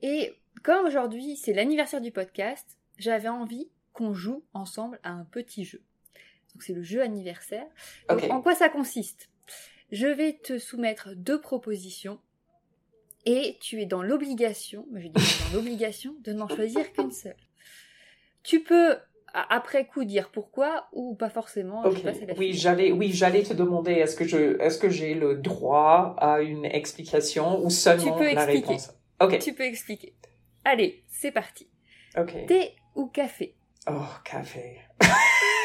[0.00, 5.64] Et comme aujourd'hui, c'est l'anniversaire du podcast, j'avais envie qu'on joue ensemble à un petit
[5.64, 5.82] jeu.
[6.54, 7.66] Donc c'est le jeu anniversaire.
[8.08, 9.28] en quoi ça consiste?
[9.92, 12.18] Je vais te soumettre deux propositions
[13.26, 17.36] et tu es dans l'obligation, je dis dans l'obligation de n'en choisir qu'une seule.
[18.42, 18.96] Tu peux
[19.32, 21.84] après coup dire pourquoi ou pas forcément.
[22.36, 26.40] oui, j'allais, oui, j'allais te demander est-ce que je, est-ce que j'ai le droit à
[26.40, 28.92] une explication ou seulement la réponse?
[29.20, 29.38] Ok.
[29.38, 30.14] Tu peux expliquer.
[30.64, 31.68] Allez, c'est parti.
[32.18, 32.46] Ok.
[32.46, 33.54] Thé ou café?
[33.88, 34.80] Oh, café.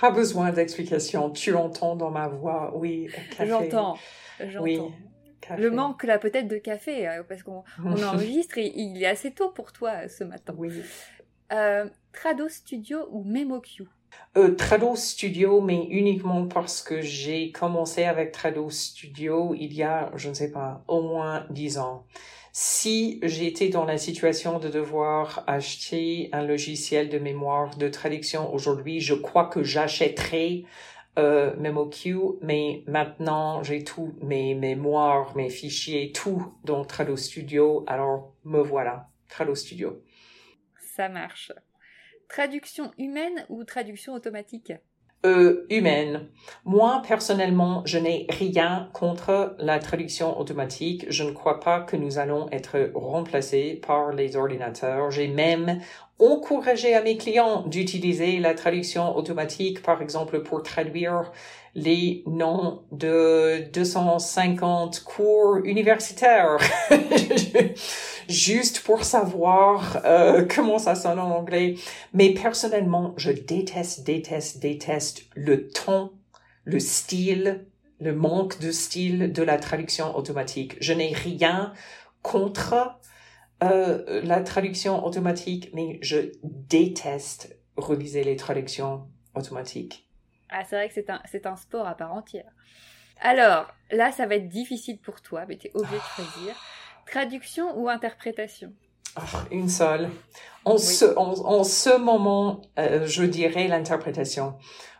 [0.00, 1.30] Pas besoin d'explication.
[1.30, 3.46] Tu entends dans ma voix, oui, café.
[3.46, 3.98] J'entends,
[4.40, 4.62] j'entends.
[4.62, 4.80] Oui,
[5.58, 9.50] Le manque là peut-être de café, euh, parce qu'on enregistre et il est assez tôt
[9.50, 10.54] pour toi euh, ce matin.
[10.56, 10.72] Oui.
[11.52, 13.84] Euh, Trado Studio ou MemoQ?
[14.36, 20.10] Euh, Trado Studio, mais uniquement parce que j'ai commencé avec Trado Studio il y a,
[20.16, 22.06] je ne sais pas, au moins dix ans
[22.52, 29.00] si j'étais dans la situation de devoir acheter un logiciel de mémoire de traduction aujourd'hui,
[29.00, 30.64] je crois que j'achèterais
[31.18, 38.34] euh, MemoQ, mais maintenant j'ai tout mes mémoires, mes fichiers, tout dans Trado Studio, alors
[38.44, 40.02] me voilà, Trado Studio.
[40.96, 41.52] Ça marche.
[42.28, 44.72] Traduction humaine ou traduction automatique?
[45.26, 46.28] Euh, humaine.
[46.64, 51.04] Moi, personnellement, je n'ai rien contre la traduction automatique.
[51.10, 55.10] Je ne crois pas que nous allons être remplacés par les ordinateurs.
[55.10, 55.80] J'ai même
[56.18, 61.32] encouragé à mes clients d'utiliser la traduction automatique, par exemple, pour traduire
[61.74, 66.58] les noms de 250 cours universitaires.
[68.30, 71.74] juste pour savoir euh, comment ça sonne en anglais.
[72.14, 76.12] Mais personnellement, je déteste, déteste, déteste le ton,
[76.64, 77.66] le style,
[78.00, 80.76] le manque de style de la traduction automatique.
[80.80, 81.74] Je n'ai rien
[82.22, 82.98] contre
[83.62, 90.09] euh, la traduction automatique, mais je déteste réviser les traductions automatiques.
[90.50, 92.50] Ah, c'est vrai que c'est un, c'est un sport à part entière.
[93.20, 96.54] Alors, là, ça va être difficile pour toi, mais tu es obligé de choisir.
[97.06, 98.72] Traduction ou interprétation?
[99.16, 100.08] Ah, Une seule.
[100.64, 104.54] En, ce, en, ce moment, euh, je dirais l'interprétation.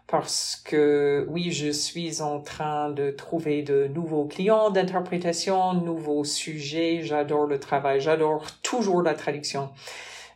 [0.07, 7.03] Parce que oui, je suis en train de trouver de nouveaux clients d'interprétation, nouveaux sujets.
[7.03, 9.70] J'adore le travail, j'adore toujours la traduction.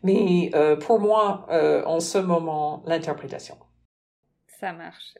[0.04, 3.56] Mais euh, pour moi, euh, en ce moment, l'interprétation.
[4.64, 5.18] Ça marche.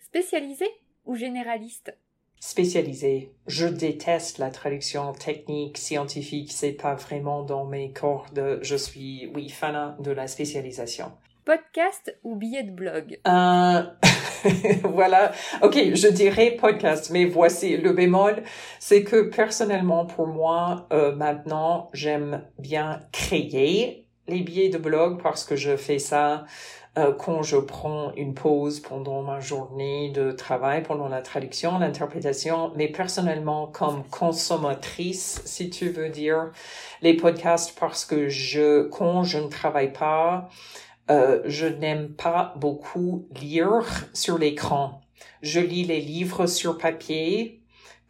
[0.00, 0.66] Spécialisé
[1.04, 1.96] ou généraliste?
[2.40, 3.32] Spécialisé.
[3.46, 6.50] Je déteste la traduction technique, scientifique.
[6.50, 8.58] C'est pas vraiment dans mes cordes.
[8.60, 11.12] Je suis, oui, fan de la spécialisation.
[11.44, 13.20] Podcast ou billet de blog?
[13.24, 13.82] Euh...
[14.82, 15.30] Voilà.
[15.62, 18.42] Ok, je dirais podcast, mais voici le bémol.
[18.80, 25.44] C'est que personnellement, pour moi, euh, maintenant, j'aime bien créer les billets de blog parce
[25.44, 26.44] que je fais ça
[26.98, 32.70] euh, quand je prends une pause pendant ma journée de travail, pendant la traduction, l'interprétation,
[32.76, 36.52] mais personnellement comme consommatrice, si tu veux dire,
[37.00, 40.50] les podcasts parce que je, quand je ne travaille pas,
[41.10, 45.00] euh, je n'aime pas beaucoup lire sur l'écran.
[45.40, 47.61] Je lis les livres sur papier,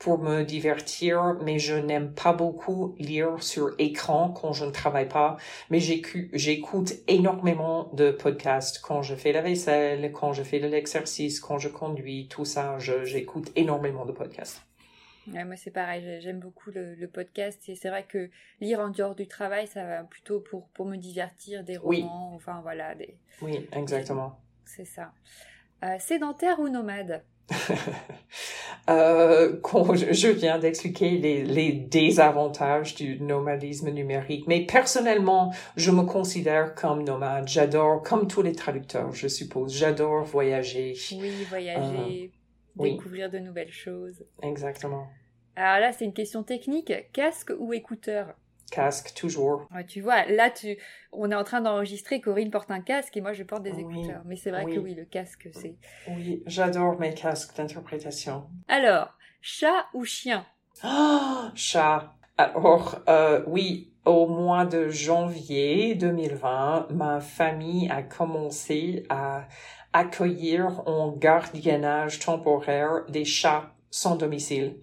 [0.03, 5.09] pour me divertir, mais je n'aime pas beaucoup lire sur écran quand je ne travaille
[5.09, 5.37] pas,
[5.71, 11.39] mais j'écoute énormément de podcasts quand je fais la vaisselle, quand je fais de l'exercice,
[11.39, 14.61] quand je conduis, tout ça, j'écoute énormément de podcasts.
[15.29, 18.29] moi c'est pareil, j'aime beaucoup le, podcast et c'est vrai que
[18.61, 22.59] lire en dehors du travail, ça va plutôt pour, pour me divertir, des romans, enfin
[22.63, 22.97] voilà.
[22.97, 23.17] Des...
[23.41, 24.41] Oui, exactement.
[24.65, 25.13] C'est ça.
[25.85, 27.23] Euh, sédentaire ou nomade?
[28.91, 29.57] euh,
[30.11, 37.05] je viens d'expliquer les, les, désavantages du nomadisme numérique, mais personnellement, je me considère comme
[37.05, 37.49] nomade.
[37.49, 40.95] J'adore, comme tous les traducteurs, je suppose, j'adore voyager.
[41.13, 42.31] Oui, voyager,
[42.81, 44.25] euh, découvrir de nouvelles choses.
[44.43, 45.07] Exactement.
[45.57, 46.93] Alors là, c'est une question technique.
[47.13, 48.35] Casque ou écouteur?
[48.73, 49.69] Casque, toujours.
[49.87, 50.79] tu vois, là, tu,
[51.13, 52.23] on est en train d'enregistrer.
[52.23, 54.23] Corinne porte un casque et moi, je porte des écouteurs.
[54.25, 55.77] Mais c'est vrai que oui, le casque, c'est.
[56.09, 58.47] Oui, j'adore mes casques d'interprétation.
[58.69, 60.47] Alors, chat ou chien?
[60.85, 62.15] Oh, Chat.
[62.39, 69.47] Alors, euh, oui, au mois de janvier 2020, ma famille a commencé à
[69.93, 74.77] accueillir en gardiennage temporaire des chats sans domicile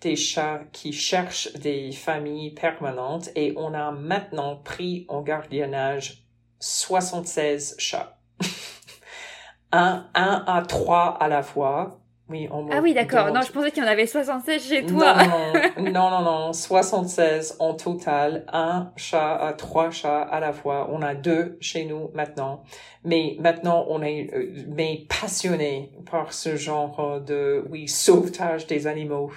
[0.00, 6.24] des chats qui cherchent des familles permanentes et on a maintenant pris en gardiennage
[6.60, 8.18] 76 chats.
[9.72, 13.32] un, un à trois à la fois oui, ah oui, d'accord.
[13.32, 15.14] Non, je pensais qu'il y en avait 76 chez toi.
[15.14, 18.44] Non, non, non, non, 76 en total.
[18.52, 20.88] Un chat, à trois chats à la fois.
[20.90, 22.64] On a deux chez nous maintenant.
[23.04, 29.30] Mais maintenant, on est euh, mais passionné par ce genre de, oui, sauvetage des animaux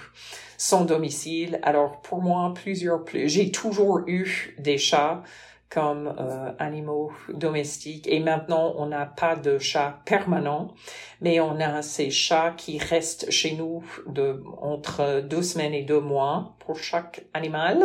[0.60, 1.58] sans domicile.
[1.62, 5.22] Alors, pour moi, plusieurs, j'ai toujours eu des chats
[5.70, 8.06] comme euh, animaux domestiques.
[8.06, 10.74] Et maintenant, on n'a pas de chat permanent,
[11.22, 16.00] mais on a ces chats qui restent chez nous de entre deux semaines et deux
[16.00, 17.82] mois pour chaque animal.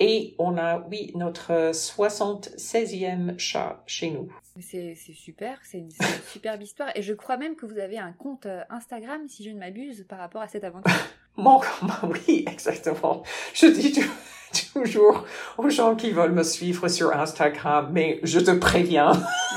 [0.00, 4.32] Et on a, oui, notre 76e chat chez nous.
[4.58, 6.90] C'est super, c'est une, une, superbe histoire.
[6.96, 10.04] Et je crois même que vous avez un compte euh, Instagram, si je ne m'abuse,
[10.08, 10.92] par rapport à cette aventure.
[11.36, 11.60] Mon,
[12.02, 13.22] oui, exactement.
[13.52, 13.92] Je dis
[14.72, 15.24] toujours
[15.58, 19.12] aux gens qui veulent me suivre sur Instagram, mais je te préviens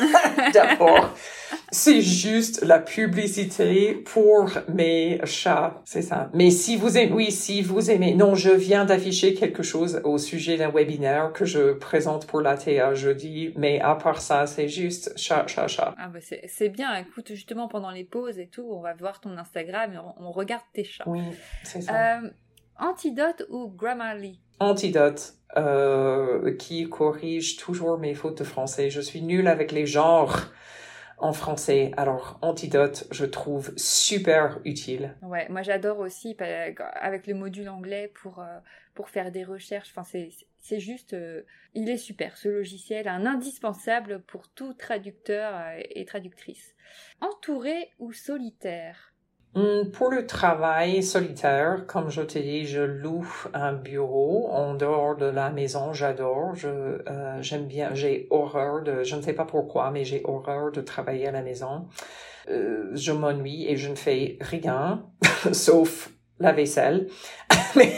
[0.54, 1.10] d'abord,
[1.72, 6.30] c'est juste la publicité pour mes chats, c'est ça.
[6.34, 10.18] Mais si vous aimez, oui, si vous aimez, non, je viens d'afficher quelque chose au
[10.18, 15.14] sujet d'un webinaire que je présente pour l'ATA jeudi, mais à part ça, c'est juste
[15.18, 15.96] chat, chat, chat.
[15.98, 19.38] Ah bah c'est bien, écoute, justement pendant les pauses et tout, on va voir ton
[19.38, 21.06] Instagram et on, regarde tes chats.
[21.08, 21.22] Oui,
[21.64, 22.18] c'est ça.
[22.18, 22.30] Euh,
[22.80, 24.40] Antidote ou Grammarly?
[24.60, 28.90] Antidote, euh, qui corrige toujours mes fautes de français.
[28.90, 30.36] Je suis nulle avec les genres
[31.18, 31.92] en français.
[31.98, 35.16] Alors, Antidote, je trouve super utile.
[35.22, 38.60] Ouais, moi j'adore aussi avec le module anglais pour, euh,
[38.94, 39.92] pour faire des recherches.
[39.96, 40.04] Enfin,
[40.60, 46.76] c'est juste, euh, il est super ce logiciel, un indispensable pour tout traducteur et traductrice.
[47.22, 49.07] Entouré ou solitaire?
[49.94, 55.26] Pour le travail solitaire, comme je te dis, je loue un bureau en dehors de
[55.26, 55.94] la maison.
[55.94, 56.54] J'adore.
[56.56, 57.94] Je euh, j'aime bien.
[57.94, 59.04] J'ai horreur de.
[59.04, 61.88] Je ne sais pas pourquoi, mais j'ai horreur de travailler à la maison.
[62.50, 65.06] Euh, je m'ennuie et je ne fais rien
[65.52, 67.08] sauf la vaisselle.
[67.76, 67.94] mais,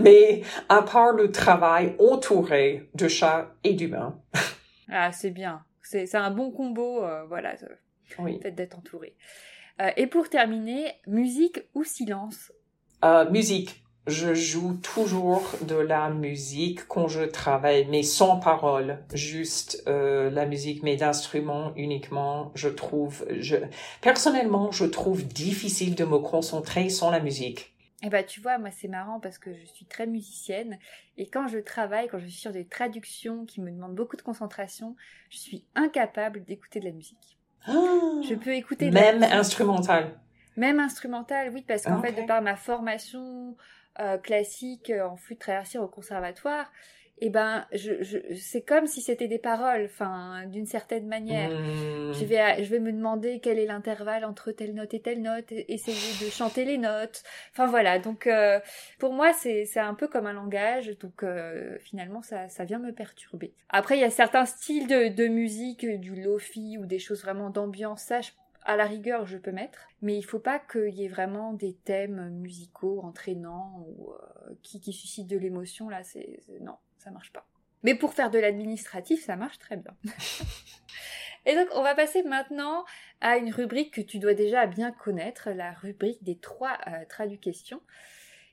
[0.00, 4.20] mais à part le travail entouré de chats et d'humains.
[4.90, 5.64] ah, c'est bien.
[5.82, 7.04] C'est un bon combo.
[7.04, 7.54] Euh, voilà.
[8.18, 8.34] Oui.
[8.34, 9.16] Le fait d'être entouré.
[9.80, 12.52] Euh, et pour terminer, musique ou silence
[13.04, 13.82] euh, Musique.
[14.08, 20.44] Je joue toujours de la musique quand je travaille, mais sans parole, juste euh, la
[20.44, 22.50] musique, mais d'instruments uniquement.
[22.56, 23.54] Je trouve, je
[24.00, 27.76] personnellement, je trouve difficile de me concentrer sans la musique.
[28.04, 30.80] Eh ben, tu vois, moi, c'est marrant parce que je suis très musicienne
[31.16, 34.22] et quand je travaille, quand je suis sur des traductions qui me demandent beaucoup de
[34.22, 34.96] concentration,
[35.30, 37.38] je suis incapable d'écouter de la musique.
[37.68, 40.12] Oh, je peux écouter même instrumental.
[40.56, 43.56] Même instrumental, oui, parce qu'en fait, de par ma formation
[44.00, 46.70] euh, classique euh, en flûte traversière au conservatoire,
[47.24, 51.50] eh ben, je, je, c'est comme si c'était des paroles, enfin, d'une certaine manière.
[51.50, 52.12] Hmm.
[52.12, 55.52] Je vais, je vais me demander quel est l'intervalle entre telle note et telle note,
[55.52, 57.22] essayer de chanter les notes.
[57.52, 58.58] Enfin voilà, donc euh,
[58.98, 62.80] pour moi c'est, c'est un peu comme un langage, donc euh, finalement ça, ça vient
[62.80, 63.54] me perturber.
[63.68, 67.50] Après il y a certains styles de, de musique, du lofi ou des choses vraiment
[67.50, 68.18] d'ambiance, ça
[68.64, 71.74] à la rigueur je peux mettre, mais il faut pas qu'il y ait vraiment des
[71.74, 77.32] thèmes musicaux entraînants ou euh, qui, qui suscitent de l'émotion là, c'est non ça marche
[77.32, 77.46] pas.
[77.82, 79.94] Mais pour faire de l'administratif, ça marche très bien.
[81.46, 82.84] Et donc, on va passer maintenant
[83.20, 87.80] à une rubrique que tu dois déjà bien connaître, la rubrique des trois euh, questions.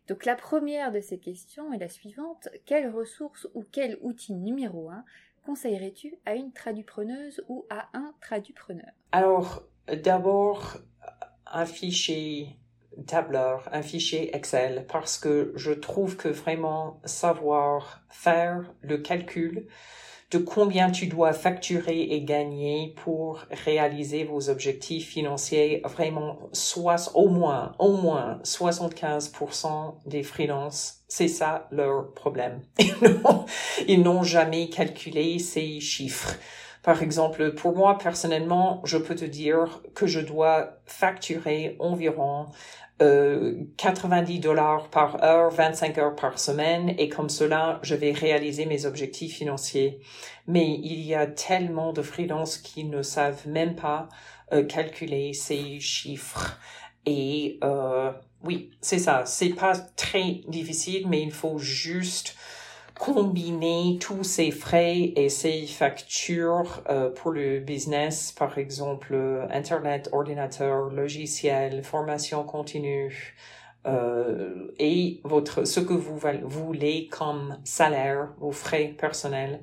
[0.08, 2.50] Donc, la première de ces questions est la suivante.
[2.66, 5.06] Quelle ressource ou quel outil numéro un
[5.46, 8.92] conseillerais-tu à une tradupreneuse ou à un tradupreneur?
[9.12, 9.64] Alors,
[10.04, 10.78] d'abord,
[11.46, 12.58] un fichier
[13.08, 19.68] tableur, un fichier Excel, parce que je trouve que vraiment savoir faire le calcul
[20.32, 27.30] de combien tu dois facturer et gagner pour réaliser vos objectifs financiers, vraiment, soit au
[27.30, 32.62] moins, au moins 75% des freelances, c'est ça leur problème.
[33.88, 36.36] Ils n'ont jamais calculé ces chiffres.
[36.84, 42.48] Par exemple, pour moi personnellement, je peux te dire que je dois facturer environ
[43.02, 48.66] euh, 90 dollars par heure, 25 heures par semaine, et comme cela, je vais réaliser
[48.66, 50.00] mes objectifs financiers.
[50.48, 54.10] Mais il y a tellement de freelances qui ne savent même pas
[54.52, 56.60] euh, calculer ces chiffres.
[57.06, 58.12] Et euh,
[58.44, 59.24] oui, c'est ça.
[59.26, 62.36] C'est pas très difficile, mais il faut juste
[63.00, 69.16] combiner tous ces frais et ces factures euh, pour le business, par exemple
[69.50, 73.36] Internet, ordinateur, logiciel, formation continue,
[73.88, 79.62] euh, et votre ce que vous voulez comme salaire, vos frais personnels,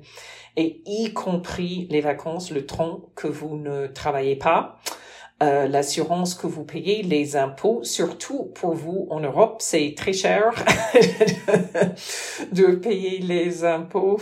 [0.55, 4.79] et y compris les vacances, le temps que vous ne travaillez pas.
[5.43, 10.51] Euh, l'assurance que vous payez, les impôts, surtout pour vous en Europe, c'est très cher
[12.51, 14.19] de payer les impôts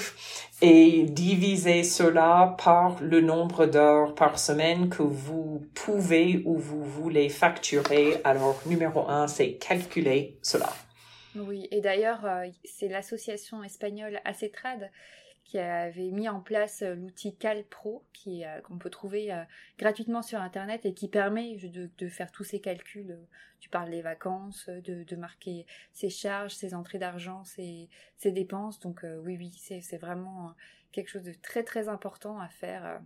[0.61, 7.29] et diviser cela par le nombre d'heures par semaine que vous pouvez ou vous voulez
[7.29, 8.19] facturer.
[8.25, 10.69] Alors, numéro un, c'est calculer cela.
[11.37, 14.91] Oui, et d'ailleurs, euh, c'est l'association espagnole ACETRAD
[15.45, 19.43] qui avait mis en place euh, l'outil CalPro, qui euh, qu'on peut trouver euh,
[19.77, 23.17] gratuitement sur internet et qui permet de, faire tous ces calculs.
[23.59, 27.89] Tu parles des vacances, de, marquer ses charges, ses entrées d'argent, ses,
[28.23, 28.79] dépenses.
[28.79, 30.53] Donc oui, oui, c'est vraiment
[30.91, 33.01] quelque chose de très très important à faire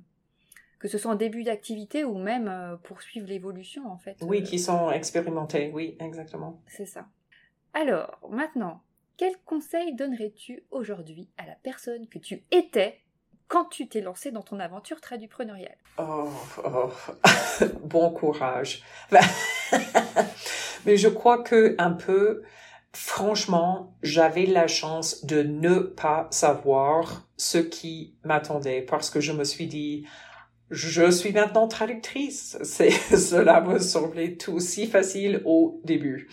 [0.79, 4.17] que ce soit en début d'activité ou même poursuivre l'évolution en fait.
[4.21, 6.61] Oui, qui sont expérimentés, oui, exactement.
[6.67, 7.07] C'est ça.
[7.73, 8.81] Alors, maintenant,
[9.19, 13.01] quel conseil donnerais-tu aujourd'hui à la personne que tu étais
[13.49, 15.75] quand tu t'es lancé dans ton aventure tradupreneuriale?
[15.97, 16.29] Oh,
[16.63, 16.89] oh.
[17.83, 18.81] bon courage.
[20.85, 22.43] Mais je crois que un peu,
[22.93, 29.43] franchement, j'avais la chance de ne pas savoir ce qui m'attendait parce que je me
[29.43, 30.07] suis dit,
[30.71, 32.57] je suis maintenant traductrice.
[32.63, 36.29] Cela me semblait tout si facile au début.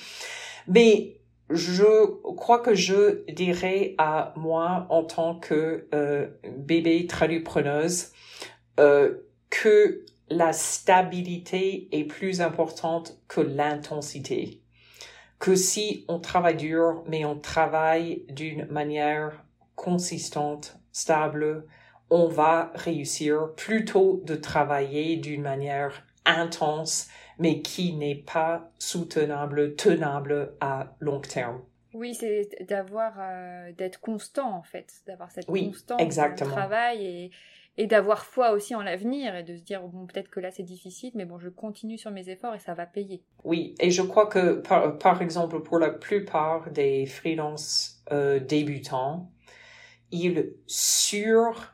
[0.69, 1.17] Mais
[1.49, 8.13] je crois que je dirais à moi en tant que euh, bébé tradupreneuse
[8.81, 9.15] euh,
[9.51, 14.61] que la stabilité est plus importante que l'intensité.
[15.39, 19.45] Que si on travaille dur, mais on travaille d'une manière
[19.77, 21.67] consistante, stable,
[22.11, 30.55] on va réussir plutôt de travailler d'une manière intense mais qui n'est pas soutenable, tenable
[30.61, 31.61] à long terme.
[31.95, 36.51] Oui, c'est d'avoir, euh, d'être constant en fait, d'avoir cette oui, constance exactement.
[36.51, 37.31] dans le travail et,
[37.79, 40.63] et d'avoir foi aussi en l'avenir et de se dire bon peut-être que là c'est
[40.63, 43.23] difficile, mais bon je continue sur mes efforts et ça va payer.
[43.45, 49.31] Oui, et je crois que par, par exemple pour la plupart des freelances euh, débutants,
[50.11, 51.73] ils surestiment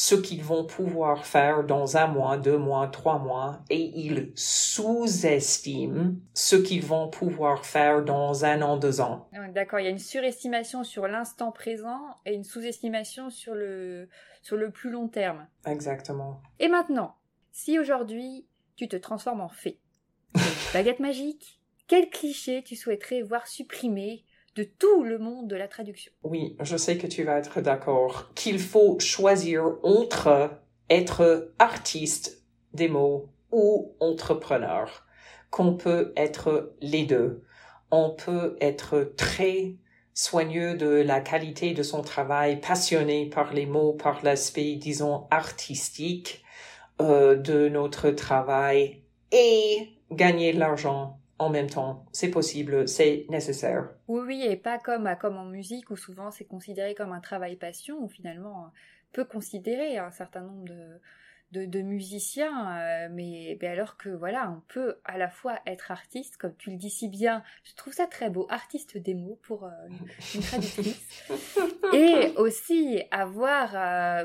[0.00, 6.14] ce qu'ils vont pouvoir faire dans un mois, deux mois, trois mois, et ils sous-estiment
[6.34, 9.28] ce qu'ils vont pouvoir faire dans un an, deux ans.
[9.34, 14.08] Ah d'accord, il y a une surestimation sur l'instant présent et une sous-estimation sur le,
[14.40, 15.48] sur le plus long terme.
[15.66, 16.42] Exactement.
[16.60, 17.16] Et maintenant,
[17.50, 18.46] si aujourd'hui
[18.76, 19.80] tu te transformes en fée,
[20.72, 24.24] baguette magique, quel cliché tu souhaiterais voir supprimé
[24.58, 26.10] de tout le monde de la traduction.
[26.24, 30.50] Oui, je sais que tu vas être d'accord qu'il faut choisir entre
[30.90, 32.42] être artiste
[32.74, 35.06] des mots ou entrepreneur,
[35.50, 37.44] qu'on peut être les deux.
[37.92, 39.76] On peut être très
[40.12, 46.42] soigneux de la qualité de son travail, passionné par les mots, par l'aspect, disons, artistique
[47.00, 52.04] euh, de notre travail et gagner de l'argent en même temps.
[52.12, 53.88] C'est possible, c'est nécessaire.
[54.08, 57.56] Oui, oui, et pas comme, comme en musique où souvent c'est considéré comme un travail
[57.56, 58.68] passion, où finalement euh,
[59.12, 60.64] peut considérer un certain nombre
[61.52, 66.36] de, de, musiciens, euh, mais, alors que voilà, on peut à la fois être artiste,
[66.38, 69.64] comme tu le dis si bien, je trouve ça très beau, artiste des mots pour
[69.64, 69.70] euh,
[70.34, 71.24] une, traductrice,
[71.94, 73.72] et aussi avoir,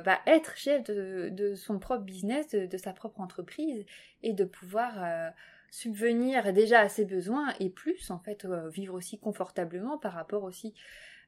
[0.01, 3.85] bah, être chef de, de, son propre business, de, de, sa propre entreprise,
[4.23, 4.95] et de pouvoir
[5.73, 10.43] subvenir déjà à ses besoins et plus en fait euh, vivre aussi confortablement par rapport
[10.43, 10.75] aussi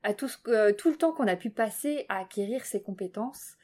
[0.04, 3.56] à tout, ce, euh, tout le temps qu'on a pu passer à acquérir ses compétences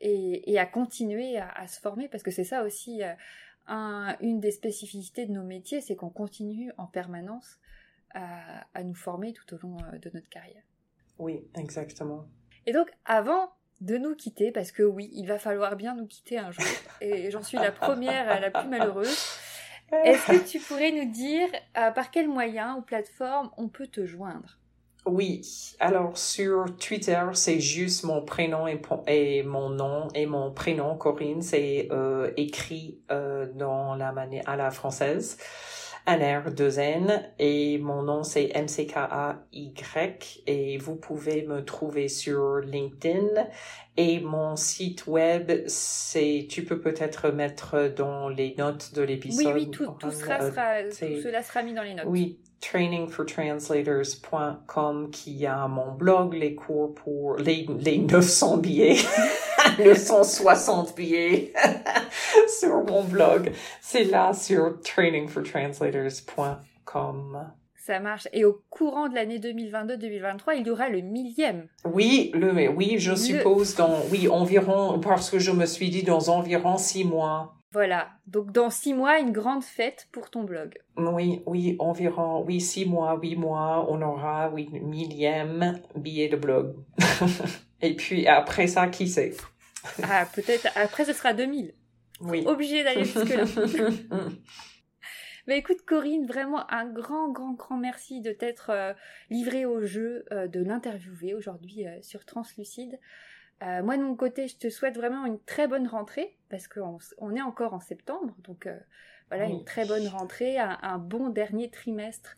[0.00, 5.26] et, à continuer à, se former parce que c'est ça aussi euh, une des spécificités
[5.26, 7.58] de nos métiers c'est qu'on continue en permanence
[8.14, 10.62] à, à, nous former tout au long de notre carrière.
[11.18, 12.28] Oui, exactement.
[12.64, 13.50] Et donc avant
[13.80, 16.64] de nous quitter parce que oui, il va falloir bien nous quitter un jour
[17.00, 19.18] et j'en suis la première la plus malheureuse.
[19.92, 24.04] Est-ce que tu pourrais nous dire euh, par quel moyen ou plateforme on peut te
[24.04, 24.58] joindre?
[25.06, 31.40] Oui, alors sur Twitter, c'est juste mon prénom et, mon nom et mon prénom, Corinne,
[31.40, 34.12] c'est euh, écrit euh, dans la
[34.44, 35.38] à la française.
[36.08, 40.14] NR2N et mon nom c'est MCKAY
[40.46, 43.46] et vous pouvez me trouver sur LinkedIn
[43.98, 49.54] et mon site web c'est tu peux peut-être mettre dans les notes de l'épisode.
[49.54, 52.06] Oui oui tout, tout, sera, sera, tout cela sera mis dans les notes.
[52.08, 58.98] Oui trainingfortranslators.com qui a mon blog, les cours pour les, les 900 billets,
[59.84, 61.52] 960 billets
[62.60, 63.52] sur mon blog.
[63.80, 67.48] C'est là sur trainingfortranslators.com.
[67.88, 68.28] Ça marche.
[68.34, 71.68] Et au courant de l'année 2022-2023, il y aura le millième.
[71.86, 76.28] Oui, le, oui, je suppose dans, oui, environ, parce que je me suis dit dans
[76.28, 77.54] environ six mois.
[77.72, 80.78] Voilà, donc dans six mois, une grande fête pour ton blog.
[80.96, 86.76] Oui, oui, environ, oui, six mois, huit mois, on aura, oui, millième billet de blog.
[87.82, 89.34] Et puis après ça, qui sait?
[90.02, 91.74] Ah, peut-être, après ce sera 2000.
[92.20, 92.42] Oui.
[92.46, 93.44] Obligé d'aller jusque-là.
[95.46, 98.92] Mais écoute Corinne, vraiment un grand, grand, grand merci de t'être euh,
[99.30, 102.98] livrée au jeu, euh, de l'interviewer aujourd'hui euh, sur Translucide.
[103.62, 106.98] Euh, moi de mon côté, je te souhaite vraiment une très bonne rentrée parce qu'on
[107.18, 108.76] on est encore en septembre, donc euh,
[109.30, 112.36] voilà une très bonne rentrée, un, bon dernier trimestre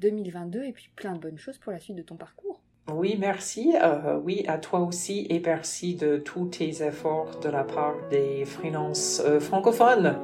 [0.00, 2.60] 2022 et puis plein de bonnes choses pour la suite de ton parcours.
[2.90, 3.76] Oui, merci.
[3.80, 8.44] Euh, oui, à toi aussi et merci de tous tes efforts de la part des
[8.44, 10.18] freelances francophones.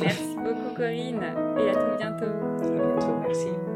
[0.00, 2.24] Merci beaucoup Corinne et à tout bientôt.
[2.24, 3.75] À bientôt, merci.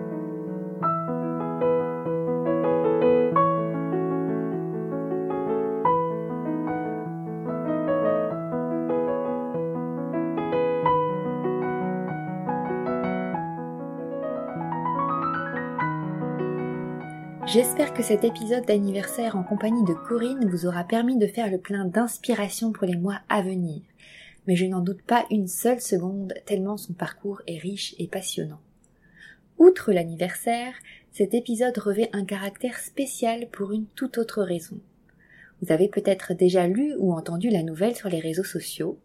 [17.52, 21.58] J'espère que cet épisode d'anniversaire en compagnie de Corinne vous aura permis de faire le
[21.58, 23.82] plein d'inspiration pour les mois à venir.
[24.46, 28.60] Mais je n'en doute pas une seule seconde tellement son parcours est riche et passionnant.
[29.58, 30.74] Outre l'anniversaire,
[31.10, 34.78] cet épisode revêt un caractère spécial pour une toute autre raison.
[35.60, 38.96] Vous avez peut-être déjà lu ou entendu la nouvelle sur les réseaux sociaux.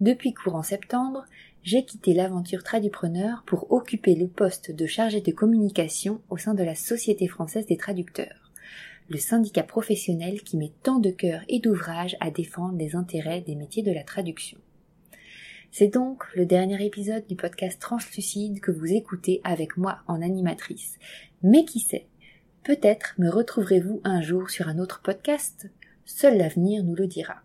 [0.00, 1.24] Depuis courant septembre,
[1.62, 6.64] j'ai quitté l'aventure Tradupreneur pour occuper le poste de chargé de communication au sein de
[6.64, 8.50] la Société française des traducteurs,
[9.08, 13.54] le syndicat professionnel qui met tant de cœur et d'ouvrage à défendre les intérêts des
[13.54, 14.58] métiers de la traduction.
[15.70, 20.98] C'est donc le dernier épisode du podcast Translucide que vous écoutez avec moi en animatrice.
[21.44, 22.06] Mais qui sait,
[22.64, 25.70] peut-être me retrouverez-vous un jour sur un autre podcast,
[26.04, 27.36] seul l'avenir nous le dira.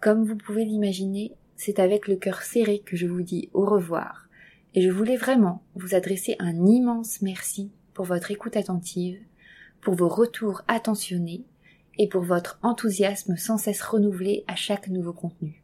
[0.00, 1.32] Comme vous pouvez l'imaginer,
[1.64, 4.28] c'est avec le cœur serré que je vous dis au revoir,
[4.74, 9.18] et je voulais vraiment vous adresser un immense merci pour votre écoute attentive,
[9.80, 11.46] pour vos retours attentionnés,
[11.98, 15.62] et pour votre enthousiasme sans cesse renouvelé à chaque nouveau contenu.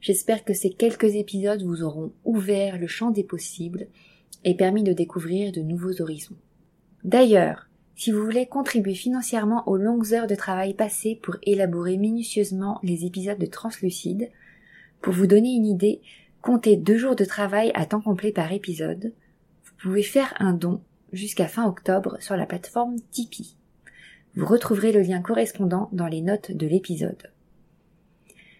[0.00, 3.86] J'espère que ces quelques épisodes vous auront ouvert le champ des possibles
[4.44, 6.38] et permis de découvrir de nouveaux horizons.
[7.04, 12.80] D'ailleurs, si vous voulez contribuer financièrement aux longues heures de travail passées pour élaborer minutieusement
[12.82, 14.30] les épisodes de Translucide,
[15.00, 16.00] pour vous donner une idée,
[16.42, 19.12] comptez deux jours de travail à temps complet par épisode.
[19.64, 20.82] Vous pouvez faire un don
[21.12, 23.56] jusqu'à fin octobre sur la plateforme Tipeee.
[24.36, 27.32] Vous retrouverez le lien correspondant dans les notes de l'épisode.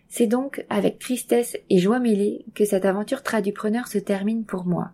[0.08, 4.90] C'est donc avec tristesse et joie mêlée que cette aventure tradupreneur se termine pour moi.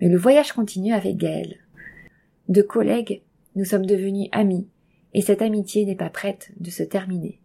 [0.00, 1.56] Mais le voyage continue avec Gaël.
[2.48, 3.22] De collègues,
[3.56, 4.68] nous sommes devenus amis,
[5.14, 7.41] et cette amitié n'est pas prête de se terminer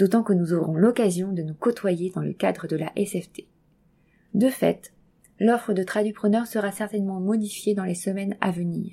[0.00, 3.44] d'autant que nous aurons l'occasion de nous côtoyer dans le cadre de la SFT.
[4.32, 4.94] De fait,
[5.38, 8.92] l'offre de tradupreneur sera certainement modifiée dans les semaines à venir.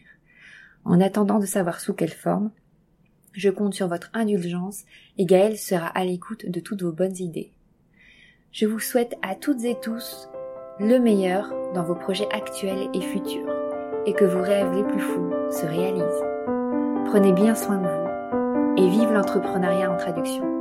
[0.83, 2.51] En attendant de savoir sous quelle forme,
[3.31, 4.83] je compte sur votre indulgence
[5.17, 7.53] et Gaël sera à l'écoute de toutes vos bonnes idées.
[8.51, 10.27] Je vous souhaite à toutes et tous
[10.77, 13.47] le meilleur dans vos projets actuels et futurs
[14.05, 17.05] et que vos rêves les plus fous se réalisent.
[17.05, 20.56] Prenez bien soin de vous et vive l'entrepreneuriat en traduction.